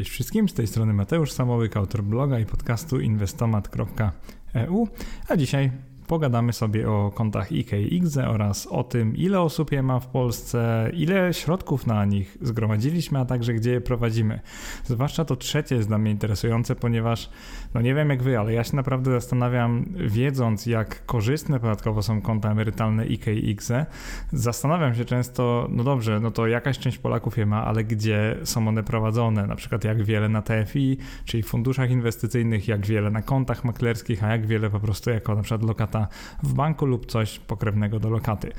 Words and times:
Cześć 0.00 0.10
wszystkim, 0.10 0.48
z 0.48 0.54
tej 0.54 0.66
strony 0.66 0.92
Mateusz 0.92 1.32
Samołyk, 1.32 1.76
autor 1.76 2.02
bloga 2.02 2.38
i 2.38 2.46
podcastu 2.46 3.00
inwestomat.eu, 3.00 4.88
a 5.28 5.36
dzisiaj 5.36 5.70
pogadamy 6.10 6.52
sobie 6.52 6.90
o 6.90 7.10
kontach 7.14 7.52
IK 7.52 7.72
i 7.72 7.94
IGZE 7.94 8.28
oraz 8.28 8.66
o 8.66 8.84
tym, 8.84 9.16
ile 9.16 9.40
osób 9.40 9.72
je 9.72 9.82
ma 9.82 10.00
w 10.00 10.06
Polsce, 10.06 10.90
ile 10.94 11.34
środków 11.34 11.86
na 11.86 12.04
nich 12.04 12.38
zgromadziliśmy, 12.40 13.18
a 13.18 13.24
także 13.24 13.54
gdzie 13.54 13.70
je 13.70 13.80
prowadzimy. 13.80 14.40
Zwłaszcza 14.84 15.24
to 15.24 15.36
trzecie 15.36 15.74
jest 15.74 15.88
dla 15.88 15.98
mnie 15.98 16.10
interesujące, 16.10 16.76
ponieważ 16.76 17.30
no 17.74 17.80
nie 17.80 17.94
wiem 17.94 18.10
jak 18.10 18.22
wy, 18.22 18.38
ale 18.38 18.52
ja 18.52 18.64
się 18.64 18.76
naprawdę 18.76 19.10
zastanawiam, 19.10 19.84
wiedząc 19.96 20.66
jak 20.66 21.06
korzystne 21.06 21.60
podatkowo 21.60 22.02
są 22.02 22.20
konta 22.22 22.50
emerytalne 22.50 23.06
IK 23.06 23.26
i 23.26 23.50
IGZE, 23.50 23.86
zastanawiam 24.32 24.94
się 24.94 25.04
często, 25.04 25.68
no 25.70 25.84
dobrze, 25.84 26.20
no 26.20 26.30
to 26.30 26.46
jakaś 26.46 26.78
część 26.78 26.98
Polaków 26.98 27.38
je 27.38 27.46
ma, 27.46 27.64
ale 27.64 27.84
gdzie 27.84 28.36
są 28.44 28.68
one 28.68 28.82
prowadzone, 28.82 29.46
na 29.46 29.56
przykład 29.56 29.84
jak 29.84 30.02
wiele 30.02 30.28
na 30.28 30.42
TFI, 30.42 30.96
czyli 31.24 31.42
funduszach 31.42 31.90
inwestycyjnych, 31.90 32.68
jak 32.68 32.86
wiele 32.86 33.10
na 33.10 33.22
kontach 33.22 33.64
maklerskich, 33.64 34.24
a 34.24 34.28
jak 34.28 34.46
wiele 34.46 34.70
po 34.70 34.80
prostu 34.80 35.10
jako 35.10 35.34
na 35.34 35.42
przykład 35.42 35.62
lokata 35.62 35.99
w 36.42 36.54
banku 36.54 36.86
lub 36.86 37.06
coś 37.06 37.38
pokrewnego 37.38 38.00
do 38.00 38.10
lokaty. 38.10 38.52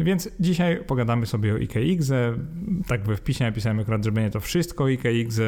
Więc 0.00 0.28
dzisiaj 0.40 0.84
pogadamy 0.86 1.26
sobie 1.26 1.54
o 1.54 1.56
IKX. 1.56 2.12
Tak 2.86 3.02
we 3.02 3.16
wpisie 3.16 3.44
napisałem 3.44 3.80
akurat, 3.80 4.04
że 4.04 4.12
będzie 4.12 4.30
to 4.30 4.40
wszystko 4.40 4.88
IKX. 4.88 5.40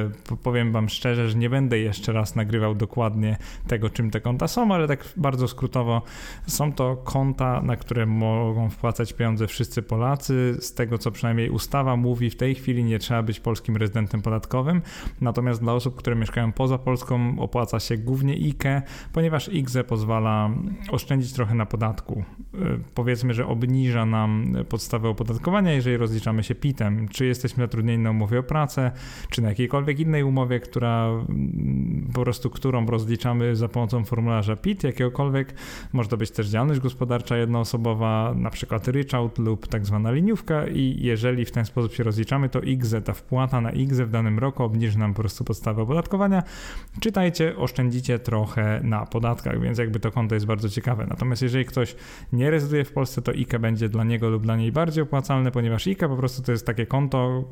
Powiem 0.42 0.72
Wam 0.72 0.88
szczerze, 0.88 1.28
że 1.28 1.38
nie 1.38 1.50
będę 1.50 1.78
jeszcze 1.78 2.12
raz 2.12 2.36
nagrywał 2.36 2.74
dokładnie 2.74 3.36
tego, 3.66 3.90
czym 3.90 4.10
te 4.10 4.20
konta 4.20 4.48
są, 4.48 4.74
ale 4.74 4.88
tak 4.88 5.04
bardzo 5.16 5.48
skrótowo 5.48 6.02
są 6.46 6.72
to 6.72 6.96
konta, 6.96 7.62
na 7.62 7.76
które 7.76 8.06
mogą 8.06 8.70
wpłacać 8.70 9.12
pieniądze 9.12 9.46
wszyscy 9.46 9.82
Polacy. 9.82 10.56
Z 10.60 10.74
tego, 10.74 10.98
co 10.98 11.10
przynajmniej 11.10 11.50
ustawa 11.50 11.96
mówi, 11.96 12.30
w 12.30 12.36
tej 12.36 12.54
chwili 12.54 12.84
nie 12.84 12.98
trzeba 12.98 13.22
być 13.22 13.40
polskim 13.40 13.76
rezydentem 13.76 14.22
podatkowym. 14.22 14.82
Natomiast 15.20 15.60
dla 15.60 15.72
osób, 15.72 15.96
które 15.96 16.16
mieszkają 16.16 16.52
poza 16.52 16.78
Polską, 16.78 17.38
opłaca 17.38 17.80
się 17.80 17.96
głównie 17.96 18.34
IKE, 18.34 18.82
ponieważ 19.12 19.48
IKZE 19.48 19.84
pozwala 19.84 20.50
oszczędzić 20.90 21.32
trochę 21.40 21.54
na 21.54 21.66
podatku. 21.66 22.24
E, 22.54 22.58
powiedzmy, 22.94 23.34
że 23.34 23.46
obniża 23.46 24.06
nam 24.06 24.54
podstawę 24.68 25.08
opodatkowania, 25.08 25.72
jeżeli 25.72 25.96
rozliczamy 25.96 26.42
się 26.42 26.54
PIT-em. 26.54 27.08
Czy 27.08 27.26
jesteśmy 27.26 27.64
zatrudnieni 27.64 28.02
na 28.02 28.10
umowie 28.10 28.38
o 28.38 28.42
pracę, 28.42 28.92
czy 29.30 29.42
na 29.42 29.48
jakiejkolwiek 29.48 30.00
innej 30.00 30.22
umowie, 30.22 30.60
która 30.60 31.06
mm, 31.06 32.10
po 32.14 32.22
prostu 32.22 32.50
którą 32.50 32.86
rozliczamy 32.86 33.56
za 33.56 33.68
pomocą 33.68 34.04
formularza 34.04 34.56
PIT, 34.56 34.84
jakiegokolwiek. 34.84 35.54
Może 35.92 36.08
to 36.08 36.16
być 36.16 36.30
też 36.30 36.48
działalność 36.48 36.80
gospodarcza 36.80 37.36
jednoosobowa, 37.36 38.34
na 38.36 38.50
przykład 38.50 38.88
ryczałt 38.88 39.38
lub 39.38 39.66
tak 39.66 39.86
zwana 39.86 40.10
liniówka 40.10 40.66
i 40.66 40.96
jeżeli 41.00 41.44
w 41.44 41.50
ten 41.50 41.64
sposób 41.64 41.94
się 41.94 42.02
rozliczamy, 42.02 42.48
to 42.48 42.60
IGZE, 42.60 43.02
ta 43.04 43.12
wpłata 43.12 43.60
na 43.60 43.70
IGZE 43.72 44.06
w 44.06 44.10
danym 44.10 44.38
roku 44.38 44.62
obniży 44.62 44.98
nam 44.98 45.14
po 45.14 45.20
prostu 45.20 45.44
podstawę 45.44 45.82
opodatkowania. 45.82 46.42
Czytajcie, 47.00 47.56
oszczędzicie 47.56 48.18
trochę 48.18 48.80
na 48.84 49.06
podatkach, 49.06 49.60
więc 49.60 49.78
jakby 49.78 50.00
to 50.00 50.10
konto 50.10 50.34
jest 50.34 50.46
bardzo 50.46 50.68
ciekawe. 50.68 51.06
Natomiast 51.20 51.42
jeżeli 51.42 51.64
ktoś 51.64 51.96
nie 52.32 52.50
rezyduje 52.50 52.84
w 52.84 52.92
Polsce, 52.92 53.22
to 53.22 53.32
IKE 53.32 53.58
będzie 53.58 53.88
dla 53.88 54.04
niego 54.04 54.30
lub 54.30 54.42
dla 54.42 54.56
niej 54.56 54.72
bardziej 54.72 55.02
opłacalne, 55.02 55.50
ponieważ 55.50 55.86
IKE 55.86 56.08
po 56.08 56.16
prostu 56.16 56.42
to 56.42 56.52
jest 56.52 56.66
takie 56.66 56.86
konto, 56.86 57.44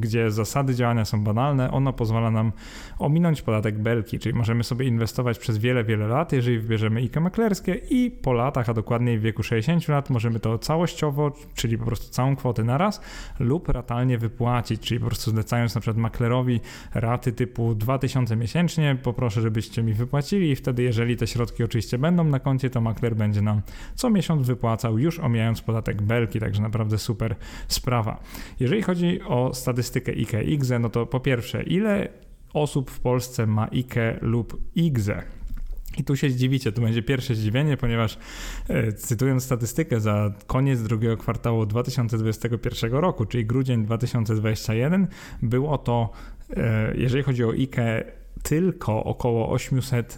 gdzie 0.00 0.30
zasady 0.30 0.74
działania 0.74 1.04
są 1.04 1.24
banalne. 1.24 1.70
Ono 1.70 1.92
pozwala 1.92 2.30
nam 2.30 2.52
ominąć 2.98 3.42
podatek 3.42 3.78
belki, 3.78 4.18
czyli 4.18 4.34
możemy 4.34 4.64
sobie 4.64 4.86
inwestować 4.86 5.38
przez 5.38 5.58
wiele, 5.58 5.84
wiele 5.84 6.06
lat, 6.08 6.32
jeżeli 6.32 6.58
wybierzemy 6.58 7.00
IKE 7.00 7.20
maklerskie 7.20 7.74
i 7.90 8.10
po 8.10 8.32
latach, 8.32 8.68
a 8.68 8.74
dokładniej 8.74 9.18
w 9.18 9.22
wieku 9.22 9.42
60 9.42 9.88
lat, 9.88 10.10
możemy 10.10 10.40
to 10.40 10.58
całościowo, 10.58 11.32
czyli 11.54 11.78
po 11.78 11.84
prostu 11.84 12.12
całą 12.12 12.36
kwotę 12.36 12.64
naraz 12.64 13.00
lub 13.40 13.68
ratalnie 13.68 14.18
wypłacić, 14.18 14.80
czyli 14.80 15.00
po 15.00 15.06
prostu 15.06 15.30
zlecając 15.30 15.74
na 15.74 15.80
przykład 15.80 15.96
maklerowi 15.96 16.60
raty 16.94 17.32
typu 17.32 17.74
2000 17.74 18.36
miesięcznie, 18.36 18.96
poproszę, 19.02 19.40
żebyście 19.40 19.82
mi 19.82 19.92
wypłacili 19.92 20.50
i 20.50 20.56
wtedy, 20.56 20.82
jeżeli 20.82 21.16
te 21.16 21.26
środki 21.26 21.64
oczywiście 21.64 21.98
będą 21.98 22.24
na 22.24 22.40
koncie, 22.40 22.70
to 22.70 22.80
makler 22.80 23.03
będzie 23.12 23.42
nam 23.42 23.62
co 23.94 24.10
miesiąc 24.10 24.46
wypłacał, 24.46 24.98
już 24.98 25.20
omijając 25.20 25.60
podatek 25.60 26.02
belki, 26.02 26.40
także 26.40 26.62
naprawdę 26.62 26.98
super 26.98 27.36
sprawa. 27.68 28.20
Jeżeli 28.60 28.82
chodzi 28.82 29.22
o 29.22 29.54
statystykę 29.54 30.12
IGZE, 30.42 30.78
no 30.80 30.88
to 30.88 31.06
po 31.06 31.20
pierwsze, 31.20 31.62
ile 31.62 32.08
osób 32.54 32.90
w 32.90 33.00
Polsce 33.00 33.46
ma 33.46 33.68
IKE 33.72 34.18
lub 34.20 34.60
IGZE? 34.74 35.22
I 35.98 36.04
tu 36.04 36.16
się 36.16 36.30
zdziwicie, 36.30 36.72
to 36.72 36.80
będzie 36.80 37.02
pierwsze 37.02 37.34
zdziwienie, 37.34 37.76
ponieważ 37.76 38.18
e, 38.68 38.92
cytując 38.92 39.44
statystykę 39.44 40.00
za 40.00 40.32
koniec 40.46 40.82
drugiego 40.82 41.16
kwartału 41.16 41.66
2021 41.66 42.92
roku, 42.92 43.26
czyli 43.26 43.46
grudzień 43.46 43.84
2021, 43.84 45.06
było 45.42 45.78
to, 45.78 46.10
e, 46.50 46.94
jeżeli 46.96 47.22
chodzi 47.22 47.44
o 47.44 47.50
IKE, 47.50 48.04
tylko 48.42 49.04
około 49.04 49.50
800 49.50 50.16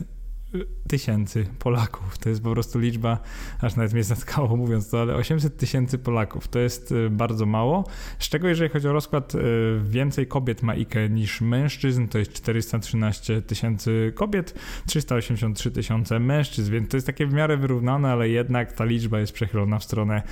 tysięcy 0.89 1.47
Polaków. 1.59 2.19
To 2.19 2.29
jest 2.29 2.43
po 2.43 2.53
prostu 2.53 2.79
liczba, 2.79 3.19
aż 3.61 3.77
nawet 3.77 3.93
mnie 3.93 4.05
zatkało 4.05 4.57
mówiąc 4.57 4.91
to, 4.91 5.01
ale 5.01 5.15
800 5.15 5.57
tysięcy 5.57 5.99
Polaków 5.99 6.49
to 6.49 6.59
jest 6.59 6.93
y, 6.93 7.11
bardzo 7.11 7.47
mało. 7.47 7.85
Z 8.19 8.29
czego 8.29 8.49
jeżeli 8.49 8.71
chodzi 8.71 8.89
o 8.89 8.93
rozkład, 8.93 9.35
y, 9.35 9.39
więcej 9.85 10.27
kobiet 10.27 10.63
ma 10.63 10.73
IKE 10.73 11.09
niż 11.11 11.41
mężczyzn, 11.41 12.09
to 12.09 12.19
jest 12.19 12.33
413 12.33 13.43
tysięcy 13.43 14.13
kobiet, 14.15 14.55
383 14.87 15.71
tysiące 15.71 16.19
mężczyzn, 16.19 16.73
więc 16.73 16.89
to 16.91 16.97
jest 16.97 17.07
takie 17.07 17.27
w 17.27 17.33
miarę 17.33 17.57
wyrównane, 17.57 18.13
ale 18.13 18.29
jednak 18.29 18.73
ta 18.73 18.85
liczba 18.85 19.21
jest 19.21 19.33
przechylona 19.33 19.79
w 19.79 19.85
stronę 19.85 20.23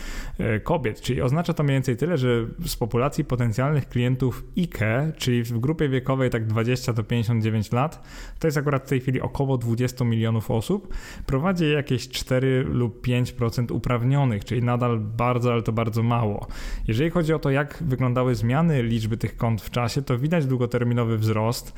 y, 0.40 0.60
kobiet, 0.60 1.00
czyli 1.00 1.22
oznacza 1.22 1.54
to 1.54 1.62
mniej 1.62 1.76
więcej 1.76 1.96
tyle, 1.96 2.18
że 2.18 2.46
z 2.66 2.76
populacji 2.76 3.24
potencjalnych 3.24 3.88
klientów 3.88 4.44
IKE, 4.58 5.12
czyli 5.16 5.42
w 5.42 5.58
grupie 5.58 5.88
wiekowej 5.88 6.30
tak 6.30 6.46
20 6.46 6.92
do 6.92 7.04
59 7.04 7.72
lat, 7.72 8.08
to 8.38 8.46
jest 8.46 8.56
akurat 8.56 8.84
w 8.84 8.88
tej 8.88 9.00
chwili 9.00 9.20
około 9.20 9.58
20 9.58 10.03
milionów 10.04 10.50
osób, 10.50 10.94
prowadzi 11.26 11.72
jakieś 11.72 12.08
4 12.08 12.64
lub 12.68 13.06
5% 13.06 13.72
uprawnionych, 13.72 14.44
czyli 14.44 14.62
nadal 14.62 15.00
bardzo, 15.00 15.52
ale 15.52 15.62
to 15.62 15.72
bardzo 15.72 16.02
mało. 16.02 16.46
Jeżeli 16.88 17.10
chodzi 17.10 17.32
o 17.32 17.38
to, 17.38 17.50
jak 17.50 17.82
wyglądały 17.86 18.34
zmiany 18.34 18.82
liczby 18.82 19.16
tych 19.16 19.36
kont 19.36 19.62
w 19.62 19.70
czasie, 19.70 20.02
to 20.02 20.18
widać 20.18 20.46
długoterminowy 20.46 21.18
wzrost. 21.18 21.74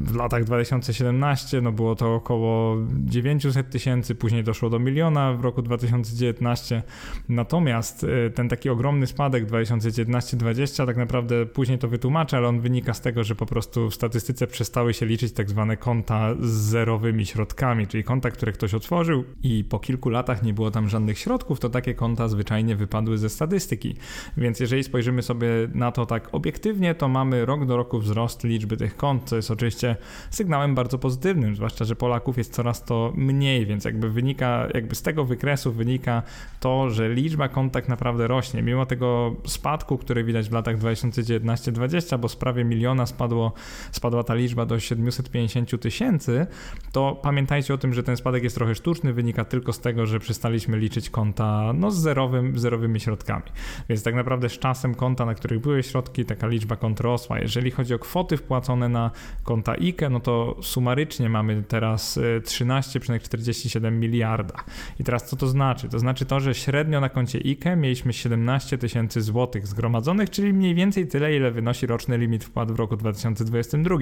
W 0.00 0.16
latach 0.16 0.44
2017 0.44 1.60
no 1.60 1.72
było 1.72 1.94
to 1.94 2.14
około 2.14 2.76
900 3.04 3.70
tysięcy, 3.70 4.14
później 4.14 4.44
doszło 4.44 4.70
do 4.70 4.78
miliona 4.78 5.32
w 5.32 5.40
roku 5.40 5.62
2019. 5.62 6.82
Natomiast 7.28 8.04
e, 8.04 8.30
ten 8.30 8.48
taki 8.48 8.70
ogromny 8.70 9.06
spadek 9.06 9.46
2019-2020 9.46 10.86
tak 10.86 10.96
naprawdę 10.96 11.46
później 11.46 11.78
to 11.78 11.88
wytłumaczę, 11.88 12.36
ale 12.36 12.48
on 12.48 12.60
wynika 12.60 12.94
z 12.94 13.00
tego, 13.00 13.24
że 13.24 13.34
po 13.34 13.46
prostu 13.46 13.90
w 13.90 13.94
statystyce 13.94 14.46
przestały 14.46 14.94
się 14.94 15.06
liczyć 15.06 15.32
tak 15.32 15.50
zwane 15.50 15.76
konta 15.76 16.34
zerowe 16.40 17.03
nowymi 17.04 17.26
środkami, 17.26 17.86
czyli 17.86 18.04
konta, 18.04 18.30
które 18.30 18.52
ktoś 18.52 18.74
otworzył 18.74 19.24
i 19.42 19.64
po 19.64 19.78
kilku 19.78 20.10
latach 20.10 20.42
nie 20.42 20.54
było 20.54 20.70
tam 20.70 20.88
żadnych 20.88 21.18
środków, 21.18 21.60
to 21.60 21.70
takie 21.70 21.94
konta 21.94 22.28
zwyczajnie 22.28 22.76
wypadły 22.76 23.18
ze 23.18 23.28
statystyki. 23.28 23.96
Więc 24.36 24.60
jeżeli 24.60 24.84
spojrzymy 24.84 25.22
sobie 25.22 25.48
na 25.74 25.92
to 25.92 26.06
tak 26.06 26.28
obiektywnie, 26.32 26.94
to 26.94 27.08
mamy 27.08 27.44
rok 27.46 27.66
do 27.66 27.76
roku 27.76 27.98
wzrost 27.98 28.44
liczby 28.44 28.76
tych 28.76 28.96
kont, 28.96 29.22
co 29.24 29.36
jest 29.36 29.50
oczywiście 29.50 29.96
sygnałem 30.30 30.74
bardzo 30.74 30.98
pozytywnym, 30.98 31.56
zwłaszcza, 31.56 31.84
że 31.84 31.96
Polaków 31.96 32.38
jest 32.38 32.52
coraz 32.52 32.84
to 32.84 33.12
mniej, 33.16 33.66
więc 33.66 33.84
jakby 33.84 34.10
wynika, 34.10 34.68
jakby 34.74 34.94
z 34.94 35.02
tego 35.02 35.24
wykresu 35.24 35.72
wynika 35.72 36.22
to, 36.60 36.90
że 36.90 37.08
liczba 37.14 37.48
kont 37.48 37.72
tak 37.72 37.88
naprawdę 37.88 38.28
rośnie, 38.28 38.62
mimo 38.62 38.86
tego 38.86 39.36
spadku, 39.46 39.98
który 39.98 40.24
widać 40.24 40.48
w 40.48 40.52
latach 40.52 40.78
2019-2020, 40.78 42.18
bo 42.18 42.28
z 42.28 42.36
prawie 42.36 42.64
miliona 42.64 43.06
spadło, 43.06 43.52
spadła 43.92 44.24
ta 44.24 44.34
liczba 44.34 44.66
do 44.66 44.80
750 44.80 45.80
tysięcy, 45.80 46.46
to 46.94 47.20
pamiętajcie 47.22 47.74
o 47.74 47.78
tym, 47.78 47.94
że 47.94 48.02
ten 48.02 48.16
spadek 48.16 48.42
jest 48.42 48.56
trochę 48.56 48.74
sztuczny, 48.74 49.12
wynika 49.12 49.44
tylko 49.44 49.72
z 49.72 49.80
tego, 49.80 50.06
że 50.06 50.20
przestaliśmy 50.20 50.78
liczyć 50.78 51.10
konta 51.10 51.72
no, 51.72 51.90
z 51.90 51.96
zerowym, 51.96 52.58
zerowymi 52.58 53.00
środkami. 53.00 53.44
Więc 53.88 54.02
tak 54.02 54.14
naprawdę 54.14 54.48
z 54.48 54.58
czasem 54.58 54.94
konta, 54.94 55.26
na 55.26 55.34
których 55.34 55.60
były 55.60 55.82
środki, 55.82 56.24
taka 56.24 56.46
liczba 56.46 56.76
kont 56.76 57.00
rosła. 57.00 57.38
Jeżeli 57.38 57.70
chodzi 57.70 57.94
o 57.94 57.98
kwoty 57.98 58.36
wpłacone 58.36 58.88
na 58.88 59.10
konta 59.42 59.72
IKE, 59.72 60.10
no 60.10 60.20
to 60.20 60.56
sumarycznie 60.62 61.28
mamy 61.28 61.62
teraz 61.68 62.18
13,47 62.18 63.86
e, 63.86 63.90
miliarda. 63.90 64.54
I 65.00 65.04
teraz 65.04 65.28
co 65.28 65.36
to 65.36 65.46
znaczy? 65.46 65.88
To 65.88 65.98
znaczy 65.98 66.26
to, 66.26 66.40
że 66.40 66.54
średnio 66.54 67.00
na 67.00 67.08
koncie 67.08 67.38
IKE 67.38 67.76
mieliśmy 67.76 68.12
17 68.12 68.78
tysięcy 68.78 69.22
złotych 69.22 69.66
zgromadzonych, 69.66 70.30
czyli 70.30 70.52
mniej 70.52 70.74
więcej 70.74 71.06
tyle, 71.06 71.36
ile 71.36 71.50
wynosi 71.50 71.86
roczny 71.86 72.18
limit 72.18 72.44
wpłat 72.44 72.72
w 72.72 72.76
roku 72.76 72.96
2022. 72.96 73.96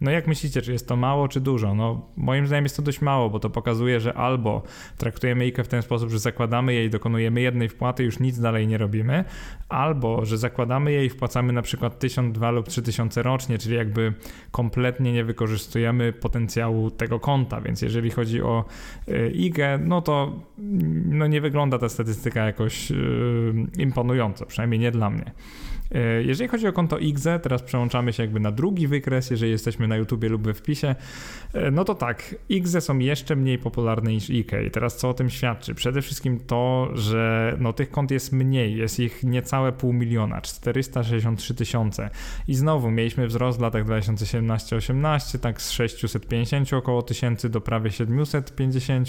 No 0.00 0.10
jak 0.10 0.26
myślicie, 0.26 0.62
czy 0.62 0.72
jest 0.72 0.88
to 0.88 0.96
mało, 0.96 1.28
czy 1.28 1.40
dużo? 1.40 1.74
No 1.74 2.10
moim 2.20 2.46
zdaniem 2.46 2.64
jest 2.64 2.76
to 2.76 2.82
dość 2.82 3.00
mało, 3.00 3.30
bo 3.30 3.40
to 3.40 3.50
pokazuje, 3.50 4.00
że 4.00 4.14
albo 4.14 4.62
traktujemy 4.96 5.44
IKE 5.44 5.64
w 5.64 5.68
ten 5.68 5.82
sposób, 5.82 6.10
że 6.10 6.18
zakładamy 6.18 6.74
jej, 6.74 6.90
dokonujemy 6.90 7.40
jednej 7.40 7.68
wpłaty, 7.68 8.04
już 8.04 8.20
nic 8.20 8.40
dalej 8.40 8.66
nie 8.66 8.78
robimy, 8.78 9.24
albo 9.68 10.24
że 10.24 10.38
zakładamy 10.38 10.92
jej 10.92 11.06
i 11.06 11.10
wpłacamy 11.10 11.52
na 11.52 11.62
przykład 11.62 11.98
1000, 11.98 12.34
2 12.34 12.50
lub 12.50 12.68
3000 12.68 13.22
rocznie, 13.22 13.58
czyli 13.58 13.76
jakby 13.76 14.12
kompletnie 14.50 15.12
nie 15.12 15.24
wykorzystujemy 15.24 16.12
potencjału 16.12 16.90
tego 16.90 17.20
konta, 17.20 17.60
więc 17.60 17.82
jeżeli 17.82 18.10
chodzi 18.10 18.42
o 18.42 18.64
y, 19.08 19.30
IGE, 19.30 19.78
no 19.78 20.02
to 20.02 20.40
no 21.04 21.26
nie 21.26 21.40
wygląda 21.40 21.78
ta 21.78 21.88
statystyka 21.88 22.46
jakoś 22.46 22.90
yy, 22.90 22.96
imponująco, 23.78 24.46
przynajmniej 24.46 24.80
nie 24.80 24.90
dla 24.90 25.10
mnie. 25.10 25.32
E, 25.92 26.22
jeżeli 26.22 26.48
chodzi 26.48 26.66
o 26.66 26.72
konto 26.72 26.98
IGZE, 26.98 27.40
teraz 27.42 27.62
przełączamy 27.62 28.12
się 28.12 28.22
jakby 28.22 28.40
na 28.40 28.50
drugi 28.52 28.86
wykres, 28.86 29.30
jeżeli 29.30 29.50
jesteśmy 29.50 29.88
na 29.88 29.96
YouTubie 29.96 30.28
lub 30.28 30.42
we 30.42 30.54
wpisie, 30.54 30.94
e, 31.52 31.70
no 31.70 31.84
to 31.84 31.94
tak, 31.94 32.34
IGZE 32.48 32.80
są 32.80 32.98
jeszcze 32.98 33.36
mniej 33.36 33.58
popularne 33.58 34.12
niż 34.12 34.30
IK. 34.30 34.52
I 34.66 34.70
teraz 34.70 34.96
co 34.96 35.08
o 35.08 35.14
tym 35.14 35.30
świadczy? 35.30 35.74
Przede 35.74 36.02
wszystkim 36.02 36.40
to, 36.46 36.88
że 36.94 37.56
no 37.60 37.72
tych 37.72 37.90
kont 37.90 38.10
jest 38.10 38.32
mniej, 38.32 38.76
jest 38.76 39.00
ich 39.00 39.24
niecałe 39.24 39.72
pół 39.72 39.92
miliona, 39.92 40.40
463 40.40 41.54
tysiące. 41.54 42.10
I 42.48 42.54
znowu 42.54 42.90
mieliśmy 42.90 43.26
wzrost 43.26 43.58
w 43.58 43.62
latach 43.62 43.84
2017-18, 43.84 45.38
tak 45.38 45.62
z 45.62 45.70
650 45.70 46.72
około 46.72 47.02
tysięcy 47.02 47.48
do 47.48 47.60
prawie 47.60 47.90
750, 47.90 49.08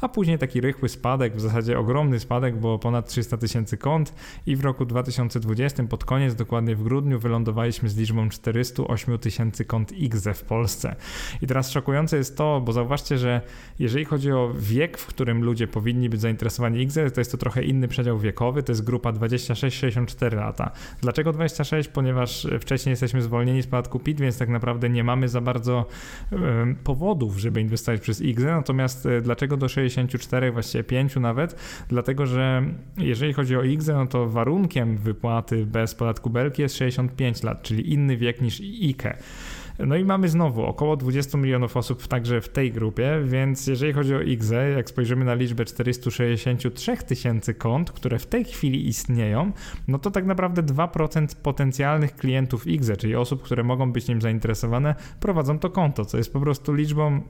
a 0.00 0.08
później 0.08 0.38
taki 0.38 0.60
rychły 0.60 0.88
spadek, 0.88 1.36
w 1.36 1.40
zasadzie 1.40 1.78
ogromny 1.78 2.20
spadek, 2.20 2.60
bo 2.60 2.78
ponad 2.78 3.08
300 3.08 3.36
tysięcy 3.36 3.76
kont 3.76 4.14
i 4.46 4.56
w 4.56 4.64
roku 4.64 4.84
2020 4.84 5.84
pod 5.84 6.04
koniec, 6.04 6.19
dokładnie 6.28 6.76
w 6.76 6.82
grudniu, 6.82 7.18
wylądowaliśmy 7.18 7.88
z 7.88 7.96
liczbą 7.96 8.28
408 8.28 9.18
tysięcy 9.18 9.64
kont 9.64 9.92
IGZE 9.92 10.34
w 10.34 10.42
Polsce. 10.42 10.96
I 11.42 11.46
teraz 11.46 11.70
szokujące 11.70 12.16
jest 12.16 12.36
to, 12.36 12.60
bo 12.64 12.72
zauważcie, 12.72 13.18
że 13.18 13.40
jeżeli 13.78 14.04
chodzi 14.04 14.32
o 14.32 14.52
wiek, 14.58 14.98
w 14.98 15.06
którym 15.06 15.44
ludzie 15.44 15.66
powinni 15.66 16.08
być 16.08 16.20
zainteresowani 16.20 16.80
IGZE, 16.82 17.10
to 17.14 17.20
jest 17.20 17.32
to 17.32 17.38
trochę 17.38 17.62
inny 17.62 17.88
przedział 17.88 18.18
wiekowy, 18.18 18.62
to 18.62 18.72
jest 18.72 18.84
grupa 18.84 19.12
26-64 19.12 20.36
lata. 20.36 20.70
Dlaczego 21.00 21.32
26? 21.32 21.88
Ponieważ 21.88 22.46
wcześniej 22.60 22.90
jesteśmy 22.90 23.22
zwolnieni 23.22 23.62
z 23.62 23.66
podatku 23.66 24.00
PIT, 24.00 24.20
więc 24.20 24.38
tak 24.38 24.48
naprawdę 24.48 24.90
nie 24.90 25.04
mamy 25.04 25.28
za 25.28 25.40
bardzo 25.40 25.86
powodów, 26.84 27.38
żeby 27.38 27.60
inwestować 27.60 28.00
przez 28.00 28.20
IGZE, 28.20 28.44
natomiast 28.44 29.06
e, 29.06 29.20
dlaczego 29.20 29.56
do 29.56 29.68
64, 29.68 30.52
właściwie 30.52 30.84
5 30.84 31.16
nawet? 31.16 31.56
Dlatego, 31.88 32.26
że 32.26 32.62
jeżeli 32.96 33.32
chodzi 33.32 33.56
o 33.56 33.62
IGZE, 33.62 33.88
no 33.94 34.06
to 34.06 34.28
warunkiem 34.28 34.96
wypłaty 34.96 35.66
bez 35.66 35.94
podatku 35.94 36.09
belki 36.30 36.62
jest 36.62 36.76
65 36.76 37.42
lat, 37.42 37.62
czyli 37.62 37.92
inny 37.92 38.16
wiek 38.16 38.40
niż 38.40 38.60
IKE. 38.60 39.18
No 39.86 39.96
i 39.96 40.04
mamy 40.04 40.28
znowu 40.28 40.62
około 40.64 40.96
20 40.96 41.38
milionów 41.38 41.76
osób 41.76 42.06
także 42.06 42.40
w 42.40 42.48
tej 42.48 42.72
grupie, 42.72 43.22
więc 43.24 43.66
jeżeli 43.66 43.92
chodzi 43.92 44.14
o 44.14 44.20
IGZE, 44.20 44.70
jak 44.76 44.88
spojrzymy 44.88 45.24
na 45.24 45.34
liczbę 45.34 45.64
463 45.64 46.96
tysięcy 46.96 47.54
kont, 47.54 47.92
które 47.92 48.18
w 48.18 48.26
tej 48.26 48.44
chwili 48.44 48.88
istnieją, 48.88 49.52
no 49.88 49.98
to 49.98 50.10
tak 50.10 50.26
naprawdę 50.26 50.62
2% 50.62 51.26
potencjalnych 51.42 52.16
klientów 52.16 52.66
IGZE, 52.66 52.96
czyli 52.96 53.16
osób, 53.16 53.42
które 53.42 53.62
mogą 53.64 53.92
być 53.92 54.08
nim 54.08 54.20
zainteresowane, 54.20 54.94
prowadzą 55.20 55.58
to 55.58 55.70
konto, 55.70 56.04
co 56.04 56.18
jest 56.18 56.32
po 56.32 56.40
prostu 56.40 56.74
liczbą 56.74 57.22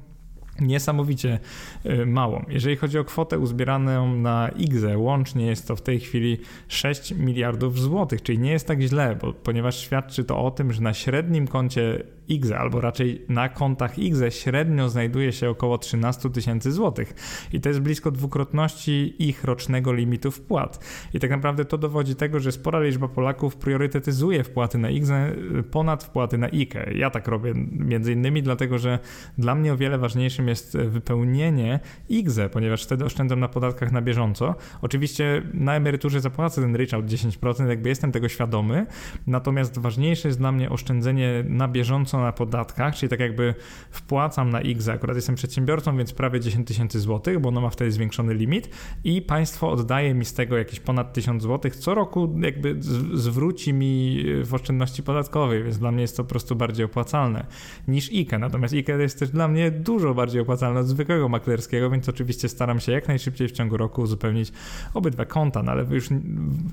niesamowicie 0.61 1.39
y, 1.87 2.07
małą. 2.07 2.45
Jeżeli 2.49 2.77
chodzi 2.77 2.99
o 2.99 3.05
kwotę 3.05 3.39
uzbieraną 3.39 4.17
na 4.17 4.49
IGZE, 4.49 4.99
łącznie 4.99 5.47
jest 5.47 5.69
to 5.69 5.77
w 5.77 5.83
tej 5.83 6.01
chwili 6.01 6.39
6 6.69 7.15
miliardów 7.15 7.81
złotych, 7.81 8.23
czyli 8.23 8.39
nie 8.39 8.51
jest 8.51 8.67
tak 8.67 8.81
źle, 8.81 9.17
bo, 9.21 9.33
ponieważ 9.33 9.79
świadczy 9.79 10.25
to 10.25 10.45
o 10.45 10.51
tym, 10.51 10.73
że 10.73 10.83
na 10.83 10.95
średnim 10.95 11.47
koncie 11.47 12.03
IGZE, 12.31 12.59
albo 12.59 12.81
raczej 12.81 13.25
na 13.29 13.49
kontach 13.49 13.99
IGZE 13.99 14.31
średnio 14.31 14.89
znajduje 14.89 15.33
się 15.33 15.51
około 15.51 15.79
13 15.79 16.31
tysięcy 16.31 16.73
złotych 16.73 17.15
i 17.53 17.61
to 17.61 17.69
jest 17.69 17.81
blisko 17.81 18.11
dwukrotności 18.11 19.15
ich 19.19 19.45
rocznego 19.45 19.93
limitu 19.93 20.31
wpłat. 20.31 20.85
I 21.15 21.21
tak 21.21 21.31
naprawdę 21.31 21.65
to 21.65 21.79
dowodzi 21.79 22.15
tego, 22.15 22.41
że 22.41 22.53
spora 22.53 22.81
liczba 22.81 23.09
Polaków 23.09 23.57
priorytetyzuje 23.57 24.45
wpłaty 24.45 24.79
na 24.79 24.91
IGZE 24.91 25.35
ponad 25.71 26.05
wpłaty 26.05 26.39
na 26.39 26.47
IKE. 26.47 26.93
Ja 26.95 27.11
tak 27.11 27.29
robię 27.29 27.53
między 27.73 28.13
innymi 28.13 28.43
dlatego, 28.43 28.79
że 28.79 28.99
dla 29.39 29.55
mnie 29.55 29.73
o 29.73 29.77
wiele 29.77 29.99
ważniejszym 29.99 30.49
jest 30.51 30.77
wypełnienie 30.77 31.81
IGZE, 32.09 32.49
ponieważ 32.53 32.85
wtedy 32.85 33.05
oszczędzam 33.05 33.41
na 33.41 33.49
podatkach 33.49 33.93
na 33.93 34.03
bieżąco. 34.03 34.55
Oczywiście 34.83 35.43
na 35.55 35.77
emeryturze 35.77 36.21
zapłacę 36.21 36.61
ten 36.63 36.77
ryczałt 36.77 37.07
10%, 37.07 37.69
jakby 37.69 37.89
jestem 37.89 38.13
tego 38.13 38.29
świadomy, 38.29 38.87
natomiast 39.27 39.79
ważniejsze 39.79 40.29
jest 40.29 40.39
dla 40.39 40.53
mnie 40.53 40.71
oszczędzenie 40.71 41.45
na 41.49 41.69
bieżąco 41.69 42.21
na 42.21 42.33
podatkach, 42.33 42.95
czyli 42.95 43.11
tak 43.11 43.21
jakby 43.21 43.55
wpłacam 43.91 44.51
na 44.51 44.61
X, 44.61 44.89
akurat 44.89 45.17
jestem 45.17 45.35
przedsiębiorcą, 45.35 45.97
więc 45.97 46.13
prawie 46.13 46.41
10 46.41 46.69
tysięcy 46.69 47.01
złotych, 47.01 47.41
bo 47.41 47.49
ono 47.49 47.61
ma 47.61 47.71
wtedy 47.71 47.91
zwiększony 47.91 48.35
limit 48.35 48.69
i 49.05 49.23
państwo 49.23 49.71
oddaje 49.71 50.15
mi 50.15 50.25
z 50.25 50.35
tego 50.35 50.59
jakieś 50.59 50.81
ponad 50.81 51.13
1000 51.13 51.43
złotych 51.43 51.77
co 51.77 51.95
roku 51.95 52.35
jakby 52.41 52.77
zwróci 53.15 53.73
mi 53.73 54.25
w 54.45 54.55
oszczędności 54.55 55.03
podatkowej, 55.03 55.63
więc 55.65 55.79
dla 55.79 55.93
mnie 55.93 56.03
jest 56.03 56.17
to 56.17 56.25
po 56.25 56.31
prostu 56.31 56.57
bardziej 56.57 56.85
opłacalne 56.87 57.47
niż 57.89 58.11
IKE. 58.13 58.39
Natomiast 58.39 58.75
IKE 58.75 58.99
jest 58.99 59.19
też 59.19 59.31
dla 59.31 59.49
mnie 59.49 59.71
dużo 59.71 60.15
bardziej 60.15 60.40
opłacalne 60.41 60.81
od 60.81 60.87
zwykłego 60.87 61.29
maklerskiego, 61.29 61.91
więc 61.91 62.09
oczywiście 62.09 62.49
staram 62.49 62.81
się 62.81 62.93
jak 62.93 63.09
najszybciej 63.09 63.49
w 63.49 63.53
ciągu 63.53 63.77
roku 63.77 64.03
uzupełnić 64.03 64.53
obydwa 64.95 65.25
konta, 65.25 65.63
no 65.63 65.73
ale 65.73 65.85
już 65.91 66.09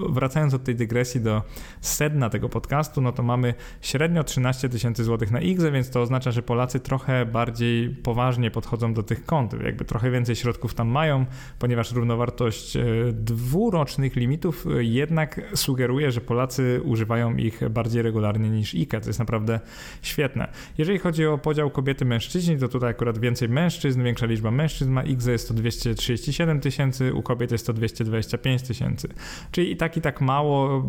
wracając 0.10 0.54
od 0.54 0.64
tej 0.64 0.76
dygresji 0.76 1.22
do 1.22 1.42
sedna 1.82 2.30
tego 2.30 2.50
podcastu, 2.50 3.02
no 3.02 3.12
to 3.12 3.24
mamy 3.24 3.54
średnio 3.82 4.24
13 4.24 4.70
tysięcy 4.70 5.04
złotych 5.04 5.32
na 5.32 5.38
na 5.38 5.44
X, 5.44 5.64
więc 5.74 5.90
to 5.90 6.02
oznacza, 6.02 6.32
że 6.32 6.42
Polacy 6.42 6.80
trochę 6.80 7.26
bardziej 7.26 7.90
poważnie 7.90 8.52
podchodzą 8.52 8.94
do 8.94 9.04
tych 9.04 9.26
kont, 9.26 9.54
jakby 9.64 9.86
trochę 9.86 10.12
więcej 10.12 10.36
środków 10.36 10.74
tam 10.74 10.88
mają, 10.88 11.26
ponieważ 11.60 11.92
równowartość 11.92 12.76
e, 12.76 12.86
dwurocznych 13.14 14.16
limitów 14.16 14.68
e, 14.68 14.84
jednak 14.84 15.42
sugeruje, 15.56 16.12
że 16.12 16.22
Polacy 16.22 16.82
używają 16.84 17.36
ich 17.36 17.70
bardziej 17.70 18.02
regularnie 18.02 18.50
niż 18.50 18.74
IKE, 18.74 19.02
to 19.02 19.10
jest 19.10 19.20
naprawdę 19.20 19.60
świetne. 20.02 20.48
Jeżeli 20.78 21.00
chodzi 21.00 21.26
o 21.26 21.38
podział 21.38 21.70
kobiety-mężczyźni, 21.70 22.58
to 22.58 22.68
tutaj 22.68 22.90
akurat 22.90 23.18
więcej 23.18 23.47
mężczyzn, 23.50 24.04
większa 24.04 24.26
liczba 24.26 24.52
mężczyzn 24.52 24.92
ma 24.92 25.04
X, 25.04 25.26
jest 25.26 25.48
to 25.48 25.54
237 25.54 26.60
tysięcy, 26.60 27.14
u 27.14 27.22
kobiet 27.22 27.52
jest 27.52 27.68
to 27.68 27.74
225 27.74 28.62
tysięcy. 28.62 29.08
Czyli 29.52 29.72
i 29.72 29.78
tak 29.78 29.98
i 29.98 30.02
tak 30.02 30.22
mało, 30.22 30.86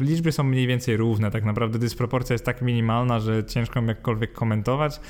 liczby 0.00 0.32
są 0.32 0.42
mniej 0.44 0.66
więcej 0.66 0.96
równe, 0.96 1.30
tak 1.30 1.44
naprawdę 1.44 1.78
dysproporcja 1.78 2.34
jest 2.34 2.44
tak 2.44 2.62
minimalna, 2.62 3.20
że 3.20 3.44
ciężko 3.44 3.82
jakkolwiek 3.82 4.32
komentować. 4.32 5.00